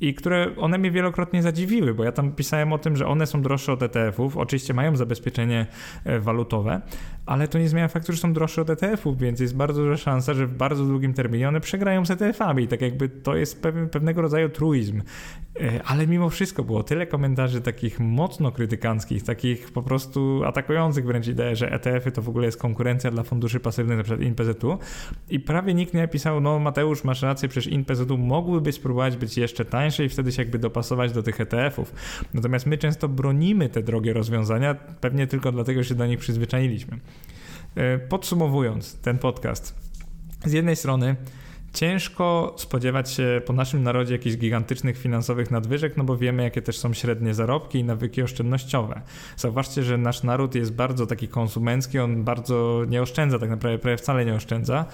i 0.00 0.14
które 0.14 0.56
one 0.56 0.78
mnie 0.78 0.90
wielokrotnie 0.90 1.42
zadziwiły, 1.42 1.94
bo 1.94 2.04
ja 2.04 2.12
tam 2.12 2.32
pisałem 2.32 2.72
o 2.72 2.78
tym, 2.78 2.96
że 2.96 2.99
one 3.06 3.26
są 3.26 3.42
droższe 3.42 3.72
od 3.72 3.82
ETF-ów. 3.82 4.36
Oczywiście 4.36 4.74
mają 4.74 4.96
zabezpieczenie 4.96 5.66
e, 6.04 6.20
walutowe, 6.20 6.80
ale 7.30 7.48
to 7.48 7.58
nie 7.58 7.68
zmienia 7.68 7.88
faktu, 7.88 8.12
że 8.12 8.18
są 8.18 8.32
droższe 8.32 8.62
od 8.62 8.70
ETF-ów, 8.70 9.18
więc 9.18 9.40
jest 9.40 9.56
bardzo 9.56 9.82
duża 9.82 9.96
szansa, 9.96 10.34
że 10.34 10.46
w 10.46 10.54
bardzo 10.54 10.84
długim 10.84 11.14
terminie 11.14 11.48
one 11.48 11.60
przegrają 11.60 12.06
z 12.06 12.10
ETF-ami. 12.10 12.68
Tak 12.68 12.80
jakby 12.80 13.08
to 13.08 13.36
jest 13.36 13.62
pewnego 13.90 14.22
rodzaju 14.22 14.48
truizm. 14.48 15.02
E, 15.60 15.82
ale 15.84 16.06
mimo 16.06 16.30
wszystko 16.30 16.64
było 16.64 16.82
tyle 16.82 17.06
komentarzy 17.06 17.60
takich 17.60 18.00
mocno 18.00 18.52
krytykanckich, 18.52 19.22
takich 19.22 19.72
po 19.72 19.82
prostu 19.82 20.42
atakujących 20.44 21.06
wręcz 21.06 21.26
ideę, 21.26 21.56
że 21.56 21.72
ETF-y 21.72 22.12
to 22.12 22.22
w 22.22 22.28
ogóle 22.28 22.46
jest 22.46 22.58
konkurencja 22.58 23.10
dla 23.10 23.22
funduszy 23.22 23.60
pasywnych, 23.60 23.96
na 23.96 24.02
przykład 24.02 24.26
INPZ-u. 24.26 24.78
I 25.28 25.40
prawie 25.40 25.74
nikt 25.74 25.94
nie 25.94 26.00
napisał, 26.00 26.40
no 26.40 26.58
Mateusz, 26.58 27.04
masz 27.04 27.22
rację, 27.22 27.48
przecież 27.48 27.72
INPZ-u 27.72 28.18
mógłby 28.18 28.72
spróbować 28.72 29.16
być 29.16 29.36
jeszcze 29.36 29.64
tańsze 29.64 30.04
i 30.04 30.08
wtedy 30.08 30.32
się 30.32 30.42
jakby 30.42 30.58
dopasować 30.58 31.12
do 31.12 31.22
tych 31.22 31.40
ETF-ów. 31.40 31.94
Natomiast 32.34 32.66
my 32.66 32.78
często 32.78 33.08
bronimy 33.08 33.68
te 33.68 33.82
drogie 33.82 34.12
rozwiązania, 34.12 34.74
pewnie 34.74 35.26
tylko 35.26 35.52
dlatego, 35.52 35.82
że 35.82 35.88
się 35.88 35.94
do 35.94 36.06
nich 36.06 36.18
przyzwyczailiśmy. 36.18 36.98
E, 37.74 37.98
podsumowując 37.98 39.00
ten 39.00 39.18
podcast, 39.18 39.74
z 40.44 40.52
jednej 40.52 40.76
strony 40.76 41.16
ciężko 41.72 42.54
spodziewać 42.58 43.10
się 43.10 43.42
po 43.46 43.52
naszym 43.52 43.82
narodzie 43.82 44.12
jakichś 44.12 44.36
gigantycznych 44.36 44.98
finansowych 44.98 45.50
nadwyżek, 45.50 45.96
no 45.96 46.04
bo 46.04 46.16
wiemy, 46.16 46.42
jakie 46.42 46.62
też 46.62 46.78
są 46.78 46.94
średnie 46.94 47.34
zarobki 47.34 47.78
i 47.78 47.84
nawyki 47.84 48.22
oszczędnościowe. 48.22 49.00
Zauważcie, 49.36 49.82
że 49.82 49.98
nasz 49.98 50.22
naród 50.22 50.54
jest 50.54 50.72
bardzo 50.72 51.06
taki 51.06 51.28
konsumencki, 51.28 51.98
on 51.98 52.24
bardzo 52.24 52.84
nie 52.88 53.02
oszczędza, 53.02 53.38
tak 53.38 53.50
naprawdę 53.50 53.78
prawie 53.78 53.96
wcale 53.96 54.24
nie 54.24 54.34
oszczędza, 54.34 54.86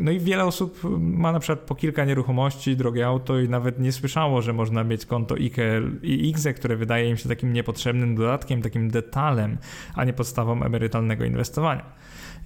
no 0.00 0.10
i 0.10 0.20
wiele 0.20 0.44
osób 0.44 0.80
ma 1.00 1.32
na 1.32 1.40
przykład 1.40 1.60
po 1.66 1.74
kilka 1.74 2.04
nieruchomości, 2.04 2.76
drogie 2.76 3.06
auto 3.06 3.40
i 3.40 3.48
nawet 3.48 3.80
nie 3.80 3.92
słyszało, 3.92 4.42
że 4.42 4.52
można 4.52 4.84
mieć 4.84 5.06
konto 5.06 5.34
IKE 5.34 5.82
i 6.02 6.28
IGZE, 6.28 6.54
które 6.54 6.76
wydaje 6.76 7.10
im 7.10 7.16
się 7.16 7.28
takim 7.28 7.52
niepotrzebnym 7.52 8.16
dodatkiem, 8.16 8.62
takim 8.62 8.90
detalem, 8.90 9.58
a 9.94 10.04
nie 10.04 10.12
podstawą 10.12 10.62
emerytalnego 10.62 11.24
inwestowania. 11.24 11.84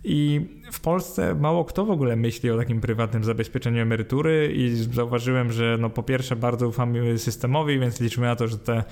I 0.05 0.47
w 0.73 0.81
Polsce 0.81 1.35
mało 1.35 1.65
kto 1.65 1.85
w 1.85 1.91
ogóle 1.91 2.17
myśli 2.17 2.51
o 2.51 2.57
takim 2.57 2.81
prywatnym 2.81 3.25
zabezpieczeniu 3.25 3.83
emerytury 3.83 4.53
i 4.55 4.77
zauważyłem, 4.77 5.53
że 5.53 5.77
no 5.81 5.91
po 5.91 6.03
pierwsze 6.03 6.37
bardzo 6.37 6.69
ufamy 6.69 7.19
systemowi, 7.19 7.79
więc 7.79 8.01
liczymy 8.01 8.27
na 8.27 8.37
to, 8.37 8.49
że 8.49 8.59
te, 8.59 8.85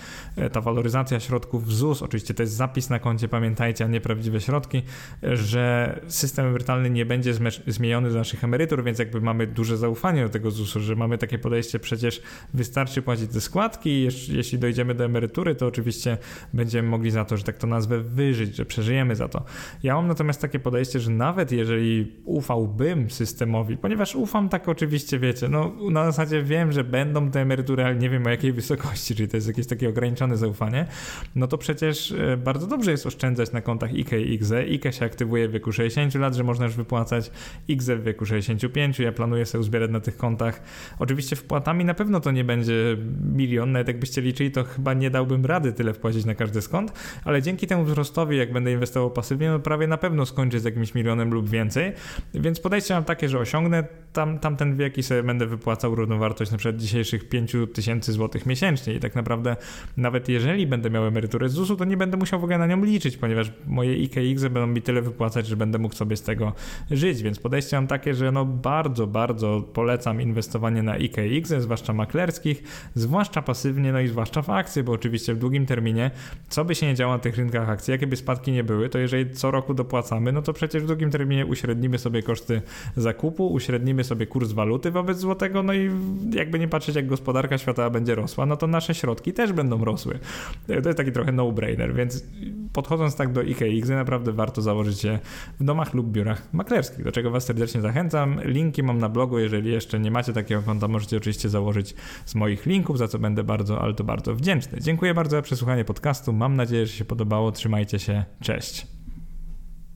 ta 0.53 0.61
waloryzacja 0.61 1.21
środków 1.21 1.67
w 1.67 1.73
ZUS, 1.73 2.03
oczywiście 2.03 2.35
to 2.35 2.43
jest 2.43 2.53
zapis 2.55 2.91
na 2.91 2.99
koncie, 2.99 3.29
pamiętajcie, 3.29 3.85
a 3.85 3.89
nie 3.89 4.01
prawdziwe 4.01 4.41
środki, 4.41 4.83
że 5.23 6.01
system 6.09 6.47
emerytalny 6.47 6.91
nie 6.91 7.07
będzie 7.07 7.35
zmieniony 7.67 8.11
do 8.11 8.19
naszych 8.19 8.45
emerytur, 8.45 8.85
więc 8.85 8.99
jakby 8.99 9.21
mamy 9.21 9.47
duże 9.47 9.77
zaufanie 9.77 10.23
do 10.23 10.29
tego 10.29 10.51
ZUS-u, 10.51 10.81
że 10.81 10.97
mamy 10.97 11.19
takie 11.19 11.39
podejście, 11.39 11.79
przecież 11.79 12.23
wystarczy 12.55 13.03
płacić 13.03 13.33
te 13.33 13.41
składki, 13.41 14.09
jeśli 14.29 14.59
dojdziemy 14.59 14.95
do 14.95 15.05
emerytury, 15.05 15.55
to 15.55 15.67
oczywiście 15.67 16.19
będziemy 16.53 16.89
mogli 16.89 17.11
za 17.11 17.25
to, 17.25 17.37
że 17.37 17.45
tak 17.45 17.59
to 17.59 17.67
nazwę, 17.67 18.01
wyżyć, 18.01 18.57
że 18.57 18.65
przeżyjemy 18.65 19.17
za 19.17 19.29
to. 19.29 19.45
Ja 19.83 19.95
mam 19.95 20.09
natomiast 20.09 20.41
takie 20.41 20.59
podejście, 20.59 20.96
że 21.01 21.11
nawet 21.11 21.53
jeżeli 21.53 22.13
ufałbym 22.25 23.11
systemowi, 23.11 23.77
ponieważ 23.77 24.15
ufam 24.15 24.49
tak 24.49 24.69
oczywiście, 24.69 25.19
wiecie, 25.19 25.49
no 25.49 25.73
na 25.91 26.05
zasadzie 26.05 26.43
wiem, 26.43 26.73
że 26.73 26.85
będą 26.85 27.31
te 27.31 27.41
emerytury, 27.41 27.85
ale 27.85 27.97
nie 27.97 28.11
wiem 28.11 28.27
o 28.27 28.31
jakiej 28.31 28.53
wysokości, 28.53 29.15
czyli 29.17 29.29
to 29.29 29.37
jest 29.37 29.47
jakieś 29.47 29.67
takie 29.67 29.89
ograniczone 29.89 30.37
zaufanie, 30.37 30.87
no 31.35 31.47
to 31.47 31.59
przecież 31.59 32.13
e, 32.13 32.37
bardzo 32.37 32.67
dobrze 32.67 32.91
jest 32.91 33.07
oszczędzać 33.07 33.53
na 33.53 33.61
kontach 33.61 33.91
IKE 33.91 34.21
i 34.21 34.33
IGZE. 34.33 34.53
IKE 34.53 34.93
się 34.93 35.05
aktywuje 35.05 35.49
w 35.49 35.53
wieku 35.53 35.73
60 35.73 36.15
lat, 36.15 36.35
że 36.35 36.45
można 36.45 36.65
już 36.65 36.75
wypłacać 36.75 37.31
X 37.71 37.87
w 37.87 38.03
wieku 38.03 38.27
65. 38.27 38.99
Ja 38.99 39.13
planuję 39.13 39.47
sobie 39.47 39.61
uzbierać 39.61 39.91
na 39.91 40.01
tych 40.01 40.17
kontach. 40.17 40.63
Oczywiście 40.99 41.37
wpłatami 41.37 41.85
na 41.85 41.95
pewno 41.95 42.21
to 42.21 42.31
nie 42.31 42.45
będzie 42.45 42.97
milion, 43.35 43.73
nawet 43.73 43.89
jakbyście 43.89 44.23
liczyli, 44.23 44.51
to 44.51 44.65
chyba 44.65 44.95
nie 44.95 45.11
dałbym 45.11 45.47
rady 45.47 45.73
tyle 45.73 45.95
wpłacić 45.95 46.25
na 46.25 46.35
każdy 46.35 46.63
skąd, 46.63 46.93
ale 47.25 47.43
dzięki 47.43 47.67
temu 47.67 47.85
wzrostowi, 47.85 48.37
jak 48.37 48.53
będę 48.53 48.73
inwestował 48.73 49.11
pasywnie, 49.11 49.51
no 49.51 49.59
prawie 49.59 49.87
na 49.87 49.97
pewno 49.97 50.27
skończę 50.27 50.61
z 50.61 50.65
jakimś 50.65 50.86
milionem 50.95 51.35
lub 51.35 51.49
więcej. 51.49 51.93
Więc 52.35 52.61
podejście 52.61 52.95
mam 52.95 53.05
takie, 53.05 53.29
że 53.29 53.39
osiągnę 53.39 53.85
tam, 54.17 54.39
tamten 54.39 54.77
wiek 54.77 54.99
i 54.99 55.03
sobie 55.03 55.23
będę 55.23 55.47
wypłacał 55.47 55.95
równowartość 55.95 56.51
na 56.51 56.59
przykład 56.59 56.81
dzisiejszych 56.81 57.29
5 57.29 57.53
tysięcy 57.75 58.13
złotych 58.13 58.47
miesięcznie. 58.47 58.95
I 58.95 59.01
tak 59.01 59.15
naprawdę 59.15 59.57
nawet 59.97 60.29
jeżeli 60.29 60.67
będę 60.67 60.91
miał 60.91 61.07
emeryturę 61.07 61.49
z 61.49 61.53
ZUS-u, 61.53 61.77
to 61.77 61.85
nie 61.85 61.97
będę 61.97 62.17
musiał 62.17 62.41
w 62.41 62.45
ogóle 62.45 62.59
na 62.59 62.67
nią 62.67 62.85
liczyć, 62.85 63.17
ponieważ 63.17 63.53
moje 63.67 63.97
IKX 63.97 64.43
będą 64.43 64.67
mi 64.67 64.83
tyle 64.83 65.03
wypłacać, 65.03 65.47
że 65.47 65.57
będę 65.57 65.79
mógł 65.79 65.95
sobie 65.95 66.17
z 66.17 66.23
tego 66.23 66.53
żyć, 66.91 67.23
więc 67.23 67.39
podejście 67.39 67.77
mam 67.77 67.87
takie, 67.87 68.15
że 68.15 68.33
no 68.33 68.45
bardzo, 68.45 69.07
bardzo 69.07 69.61
polecam 69.73 70.21
inwestowanie 70.21 70.83
na 70.83 70.97
IKX, 70.97 71.49
zwłaszcza 71.59 71.93
maklerskich, 71.93 72.63
zwłaszcza 72.95 73.43
pasywnie, 73.43 73.93
no 73.93 74.01
i 74.01 74.09
zwłaszcza 74.09 74.43
w 74.43 74.51
akcje, 74.51 74.83
bo 74.83 74.93
oczywiście 74.93 75.35
w 75.35 75.39
długim 75.39 75.67
terminie, 75.67 76.11
co 76.49 76.65
by 76.65 76.75
się 76.75 76.87
nie 76.87 76.95
działo 76.95 77.13
na 77.13 77.19
tych 77.19 77.37
rynkach 77.37 77.69
akcji, 77.69 77.93
jakie 77.93 78.07
by 78.07 78.17
spadki 78.17 78.53
nie 78.53 78.65
były, 78.65 78.89
to 78.89 78.99
jeżeli 78.99 79.31
co 79.31 79.51
roku 79.51 79.75
dopłacamy, 79.75 80.33
no 80.33 80.43
to 80.43 80.53
przecież 80.53 80.83
w 80.83 80.87
długim 80.87 81.11
terminie 81.11 81.47
uśrednimy 81.47 81.99
sobie 81.99 82.23
koszty 82.23 82.63
zakupu, 82.97 83.53
uśrednimy 83.53 84.06
sobie 84.07 84.27
kurs 84.27 84.53
waluty 84.53 84.91
wobec 84.91 85.19
złotego, 85.19 85.63
no 85.63 85.75
i 85.75 85.91
jakby 86.31 86.59
nie 86.59 86.69
patrzeć, 86.69 86.97
jak 86.97 87.07
gospodarka 87.07 87.59
świata 87.59 87.91
będzie 87.91 88.15
rosła, 88.15 88.47
no 88.47 88.57
to 88.57 88.67
nasze 88.67 88.95
środki 88.95 89.33
też 89.33 89.53
będą 89.53 89.85
rosły. 89.85 90.19
To 90.67 90.89
jest 90.89 90.97
taki 90.97 91.13
trochę 91.13 91.33
no-brainer, 91.33 91.95
więc 91.95 92.25
podchodząc 92.73 93.17
tak 93.17 93.33
do 93.33 93.43
IKX, 93.43 93.89
naprawdę 93.89 94.33
warto 94.33 94.63
założyć 94.63 95.01
się 95.01 95.19
w 95.61 95.65
domach 95.65 95.95
lub 95.95 96.11
biurach 96.11 96.53
maklerskich, 96.53 97.05
do 97.05 97.13
czego 97.13 97.31
Was 97.31 97.45
serdecznie 97.45 97.81
zachęcam. 97.81 98.41
Linki 98.45 98.83
mam 98.83 98.99
na 98.99 99.09
blogu, 99.09 99.39
jeżeli 99.39 99.73
jeszcze 99.73 100.01
nie 100.01 100.11
macie 100.11 100.33
takiego 100.33 100.63
konta, 100.63 100.89
możecie 100.89 101.17
oczywiście 101.17 101.49
założyć 101.49 101.95
z 102.25 102.35
moich 102.35 102.67
linków, 102.67 102.99
za 102.99 103.09
co 103.09 103.19
będę 103.19 103.45
bardzo, 103.45 103.81
ale 103.81 103.95
to 103.95 104.05
bardzo 104.05 104.35
wdzięczny. 104.35 104.81
Dziękuję 104.81 105.15
bardzo 105.15 105.37
za 105.37 105.43
przesłuchanie 105.43 105.85
podcastu. 105.85 106.33
Mam 106.33 106.57
nadzieję, 106.57 106.87
że 106.87 106.93
się 106.93 107.05
podobało. 107.05 107.53
Trzymajcie 107.53 107.99
się. 107.99 108.25
Cześć. 108.41 108.96